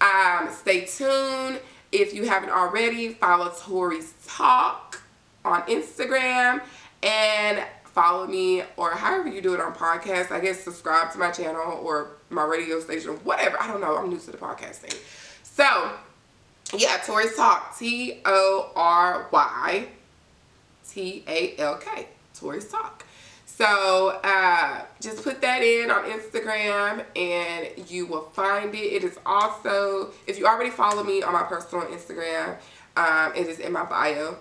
Um, 0.00 0.50
stay 0.52 0.84
tuned. 0.84 1.60
If 1.92 2.12
you 2.12 2.24
haven't 2.28 2.50
already, 2.50 3.10
follow 3.10 3.52
Tory's 3.56 4.12
Talk 4.26 5.00
on 5.44 5.62
Instagram 5.62 6.60
and 7.02 7.62
follow 7.84 8.26
me 8.26 8.62
or 8.76 8.90
however 8.90 9.28
you 9.28 9.40
do 9.40 9.54
it 9.54 9.60
on 9.60 9.72
podcast. 9.74 10.32
I 10.32 10.40
guess 10.40 10.60
subscribe 10.60 11.12
to 11.12 11.18
my 11.18 11.30
channel 11.30 11.80
or 11.82 12.10
my 12.30 12.44
radio 12.44 12.80
station, 12.80 13.12
whatever. 13.24 13.60
I 13.60 13.68
don't 13.68 13.80
know. 13.80 13.96
I'm 13.96 14.08
new 14.10 14.18
to 14.18 14.30
the 14.32 14.36
podcast 14.36 14.76
thing. 14.76 15.00
So, 15.42 15.92
yeah, 16.76 16.96
Tory's 17.06 17.36
Talk. 17.36 17.78
T 17.78 18.20
O 18.24 18.72
R 18.74 19.28
Y 19.30 19.86
T 20.88 21.24
A 21.26 21.56
L 21.58 21.76
K. 21.76 22.08
Tory's 22.34 22.68
Talk. 22.68 23.04
So 23.46 24.20
uh, 24.24 24.82
just 25.00 25.22
put 25.22 25.40
that 25.42 25.62
in 25.62 25.88
on 25.90 26.04
Instagram 26.04 27.04
and 27.14 27.88
you 27.88 28.06
will 28.06 28.24
find 28.30 28.74
it. 28.74 28.78
It 28.78 29.04
is 29.04 29.16
also, 29.24 30.10
if 30.26 30.38
you 30.38 30.46
already 30.46 30.70
follow 30.70 31.04
me 31.04 31.22
on 31.22 31.32
my 31.32 31.44
personal 31.44 31.84
Instagram, 31.86 32.56
um, 32.96 33.32
it 33.36 33.46
is 33.46 33.60
in 33.60 33.72
my 33.72 33.84
bio. 33.84 34.36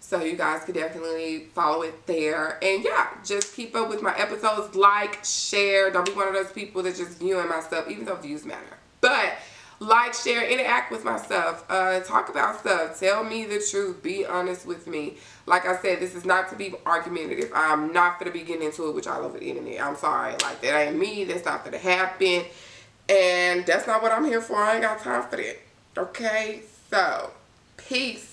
So 0.00 0.22
you 0.22 0.36
guys 0.36 0.64
can 0.64 0.74
definitely 0.74 1.46
follow 1.54 1.82
it 1.82 2.06
there. 2.06 2.58
And 2.62 2.84
yeah, 2.84 3.08
just 3.24 3.54
keep 3.54 3.74
up 3.74 3.88
with 3.88 4.02
my 4.02 4.14
episodes. 4.16 4.74
Like, 4.74 5.24
share. 5.24 5.90
Don't 5.90 6.06
be 6.06 6.12
one 6.12 6.28
of 6.28 6.34
those 6.34 6.52
people 6.52 6.82
that 6.82 6.96
just 6.96 7.18
viewing 7.18 7.48
my 7.48 7.60
stuff, 7.60 7.90
even 7.90 8.04
though 8.04 8.16
views 8.16 8.44
matter. 8.44 8.78
But 9.00 9.34
like, 9.80 10.12
share, 10.12 10.48
interact 10.48 10.90
with 10.90 11.04
my 11.04 11.18
stuff. 11.18 11.64
Uh, 11.68 12.00
talk 12.00 12.28
about 12.28 12.58
stuff. 12.60 12.98
Tell 12.98 13.22
me 13.22 13.44
the 13.44 13.64
truth. 13.70 14.02
Be 14.02 14.26
honest 14.26 14.66
with 14.66 14.86
me. 14.86 15.18
Like 15.48 15.66
I 15.66 15.76
said, 15.80 15.98
this 15.98 16.14
is 16.14 16.24
not 16.24 16.50
to 16.50 16.56
be 16.56 16.74
argumentative. 16.84 17.50
I'm 17.54 17.92
not 17.92 18.18
to 18.26 18.30
be 18.30 18.42
getting 18.42 18.64
into 18.64 18.88
it 18.88 18.94
with 18.94 19.06
y'all 19.06 19.24
over 19.24 19.38
the 19.38 19.48
internet. 19.48 19.80
I'm 19.80 19.96
sorry. 19.96 20.32
Like, 20.42 20.60
that 20.60 20.88
ain't 20.88 20.98
me. 20.98 21.24
That's 21.24 21.44
not 21.44 21.64
to 21.64 21.78
happen. 21.78 22.44
And 23.08 23.64
that's 23.64 23.86
not 23.86 24.02
what 24.02 24.12
I'm 24.12 24.26
here 24.26 24.42
for. 24.42 24.56
I 24.56 24.74
ain't 24.74 24.82
got 24.82 24.98
time 25.00 25.22
for 25.22 25.36
that. 25.36 25.58
Okay? 25.96 26.60
So, 26.90 27.30
peace. 27.78 28.27